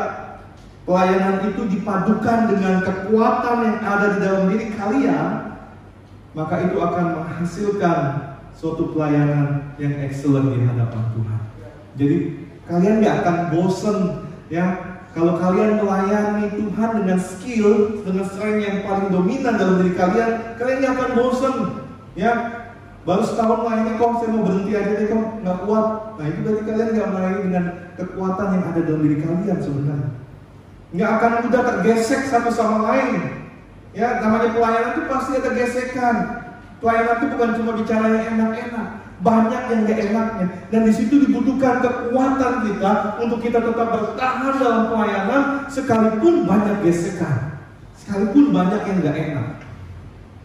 pelayanan 0.88 1.52
itu 1.52 1.68
dipadukan 1.68 2.48
dengan 2.48 2.80
kekuatan 2.80 3.56
yang 3.60 3.78
ada 3.84 4.06
di 4.16 4.18
dalam 4.24 4.42
diri 4.48 4.72
kalian, 4.72 5.60
maka 6.32 6.64
itu 6.64 6.80
akan 6.80 7.04
menghasilkan 7.20 7.98
suatu 8.56 8.96
pelayanan 8.96 9.76
yang 9.76 10.00
excellent 10.00 10.48
di 10.48 10.64
hadapan 10.64 11.04
Tuhan. 11.12 11.40
Jadi 12.00 12.16
kalian 12.64 12.94
nggak 13.04 13.16
akan 13.20 13.36
bosen 13.52 13.98
ya 14.48 14.96
kalau 15.12 15.36
kalian 15.36 15.76
melayani 15.76 16.48
Tuhan 16.56 16.90
dengan 17.04 17.18
skill, 17.20 18.00
dengan 18.08 18.24
strength 18.24 18.64
yang 18.64 18.78
paling 18.88 19.08
dominan 19.12 19.60
dalam 19.60 19.84
diri 19.84 19.92
kalian, 19.92 20.56
kalian 20.56 20.76
nggak 20.80 20.94
akan 20.96 21.10
bosen 21.20 21.54
ya 22.16 22.57
Baru 23.07 23.22
setahun 23.22 23.59
melayani 23.62 23.92
kok 23.99 24.12
saya 24.20 24.30
mau 24.34 24.42
berhenti 24.46 24.72
aja 24.74 24.92
deh 24.99 25.07
kok 25.07 25.24
nggak 25.42 25.59
kuat. 25.66 25.86
Nah 26.18 26.24
itu 26.26 26.38
berarti 26.42 26.62
kalian 26.66 26.88
nggak 26.94 27.11
melayani 27.14 27.40
dengan 27.46 27.64
kekuatan 27.99 28.46
yang 28.55 28.64
ada 28.70 28.80
dalam 28.82 29.01
diri 29.07 29.16
kalian 29.22 29.59
sebenarnya. 29.62 30.11
Nggak 30.88 31.11
akan 31.20 31.32
mudah 31.46 31.62
tergesek 31.62 32.22
satu 32.26 32.51
sama 32.51 32.78
lain. 32.90 33.38
Ya 33.96 34.22
namanya 34.22 34.53
pelayanan 34.53 34.90
itu 34.94 35.03
pasti 35.11 35.30
ada 35.36 35.51
gesekan. 35.57 36.16
Pelayanan 36.78 37.14
itu 37.18 37.26
bukan 37.34 37.51
cuma 37.59 37.70
bicara 37.74 38.07
yang 38.07 38.24
enak-enak, 38.38 38.88
banyak 39.18 39.62
yang 39.66 39.80
gak 39.82 39.99
enaknya. 39.99 40.46
Dan 40.70 40.80
di 40.86 40.92
situ 40.94 41.26
dibutuhkan 41.26 41.82
kekuatan 41.82 42.55
kita 42.70 43.18
untuk 43.18 43.42
kita 43.42 43.59
tetap 43.59 43.88
bertahan 43.90 44.55
dalam 44.62 44.86
pelayanan 44.86 45.42
sekalipun 45.66 46.46
banyak 46.46 46.76
gesekan, 46.86 47.59
sekalipun 47.99 48.55
banyak 48.55 48.78
yang 48.86 48.96
gak 49.03 49.16
enak. 49.18 49.46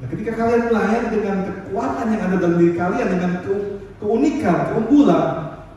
Nah, 0.04 0.12
ketika 0.12 0.36
kalian 0.36 0.68
melayani 0.68 1.08
dengan 1.16 1.38
kekuatan 1.47 2.06
yang 2.12 2.22
ada 2.28 2.36
dalam 2.36 2.60
diri 2.60 2.76
kalian, 2.76 3.08
dengan 3.08 3.32
ke 3.39 3.54
keunikan, 4.04 4.58
keunggulan, 4.76 5.28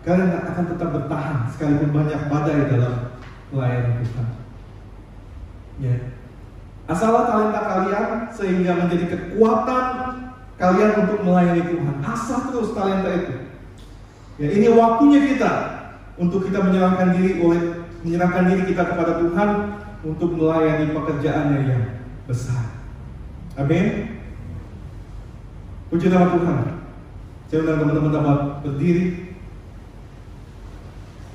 kalian 0.02 0.34
akan 0.34 0.64
tetap 0.66 0.88
bertahan 0.90 1.38
sekalipun 1.54 1.94
banyak 1.94 2.20
badai 2.26 2.66
dalam 2.66 2.94
melayani 3.54 4.02
Tuhan. 4.02 4.28
Ya. 5.78 5.94
Asallah 6.90 7.22
talenta 7.30 7.60
kalian 7.62 8.10
sehingga 8.34 8.72
menjadi 8.74 9.14
kekuatan 9.14 9.86
kalian 10.58 10.92
untuk 11.06 11.22
melayani 11.22 11.62
Tuhan. 11.62 11.96
Asal 12.02 12.50
terus 12.50 12.74
talenta 12.74 13.10
itu. 13.14 13.34
Ya, 14.42 14.48
ini 14.50 14.74
waktunya 14.74 15.22
kita 15.22 15.52
untuk 16.18 16.50
kita 16.50 16.66
menyerahkan 16.66 17.14
diri 17.14 17.38
oleh 17.38 17.86
menyerahkan 18.02 18.50
diri 18.50 18.74
kita 18.74 18.90
kepada 18.90 19.22
Tuhan 19.22 19.48
untuk 20.02 20.34
melayani 20.34 20.90
pekerjaannya 20.90 21.60
yang 21.62 21.82
besar. 22.26 22.74
Amin. 23.54 24.15
Puji 25.96 26.12
nama 26.12 26.28
Tuhan. 26.28 26.60
Saya 27.48 27.64
undang 27.64 27.78
teman-teman 27.80 28.12
dapat 28.12 28.38
berdiri. 28.68 29.32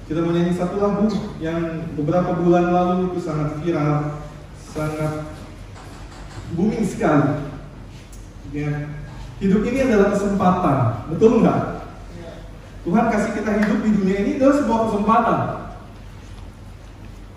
Kita 0.05 0.22
menyanyi 0.22 0.53
satu 0.53 0.78
lagu 0.78 1.09
yang 1.41 1.89
beberapa 1.97 2.38
bulan 2.38 2.70
lalu 2.70 3.09
itu 3.09 3.26
sangat 3.26 3.57
viral, 3.57 4.22
sangat 4.62 5.34
booming 6.53 6.86
sekali. 6.86 7.41
Ya. 8.53 8.86
Hidup 9.41 9.66
ini 9.66 9.82
adalah 9.82 10.14
kesempatan, 10.14 10.78
betul 11.09 11.41
nggak? 11.41 11.62
Tuhan 12.86 13.05
kasih 13.09 13.32
kita 13.41 13.66
hidup 13.66 13.80
di 13.82 13.91
dunia 13.97 14.18
ini 14.22 14.32
adalah 14.38 14.55
sebuah 14.62 14.80
kesempatan. 14.86 15.39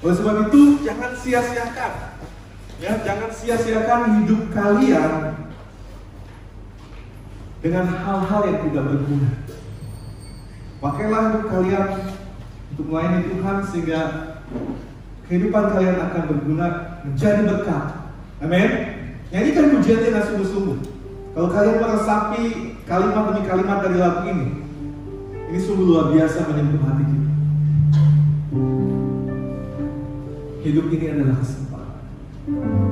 Oleh 0.05 0.16
sebab 0.20 0.37
itu, 0.53 0.61
jangan 0.85 1.16
sia-siakan. 1.16 1.93
Ya, 2.85 3.01
jangan 3.01 3.33
sia-siakan 3.33 4.01
hidup 4.20 4.53
kalian 4.53 5.44
dengan 7.65 7.89
hal-hal 7.89 8.41
yang 8.45 8.59
tidak 8.69 8.85
berguna. 8.93 9.31
Pakailah 10.85 11.21
hidup 11.33 11.45
kalian 11.49 11.87
untuk 12.77 12.87
melayani 12.93 13.21
Tuhan 13.33 13.57
sehingga 13.73 14.01
kehidupan 15.25 15.73
kalian 15.73 15.97
akan 15.97 16.23
berguna 16.29 16.67
menjadi 17.09 17.41
berkat. 17.49 17.85
Amin. 18.45 18.71
Nyanyikan 19.33 19.73
pujian 19.73 20.05
dengan 20.05 20.29
sungguh-sungguh. 20.29 20.79
Kalau 21.33 21.49
kalian 21.49 21.81
meresapi 21.81 22.43
kalimat 22.85 23.33
demi 23.33 23.43
kalimat 23.49 23.79
dari 23.81 23.97
lagu 23.97 24.23
ini, 24.29 24.49
ini 25.49 25.59
sungguh 25.59 25.89
luar 25.89 26.12
biasa 26.12 26.45
menyentuh 26.45 26.85
hati 26.85 27.05
kita. 27.09 27.31
Hidup 30.69 30.87
ini 30.93 31.07
adalah 31.17 31.37
kesempatan. 31.41 32.84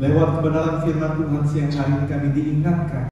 Lewat 0.00 0.40
kebenaran 0.40 0.80
firman 0.80 1.12
Tuhan 1.20 1.44
siang 1.44 1.70
hari 1.76 1.92
ini 1.92 2.06
kami 2.08 2.28
diingatkan 2.32 3.09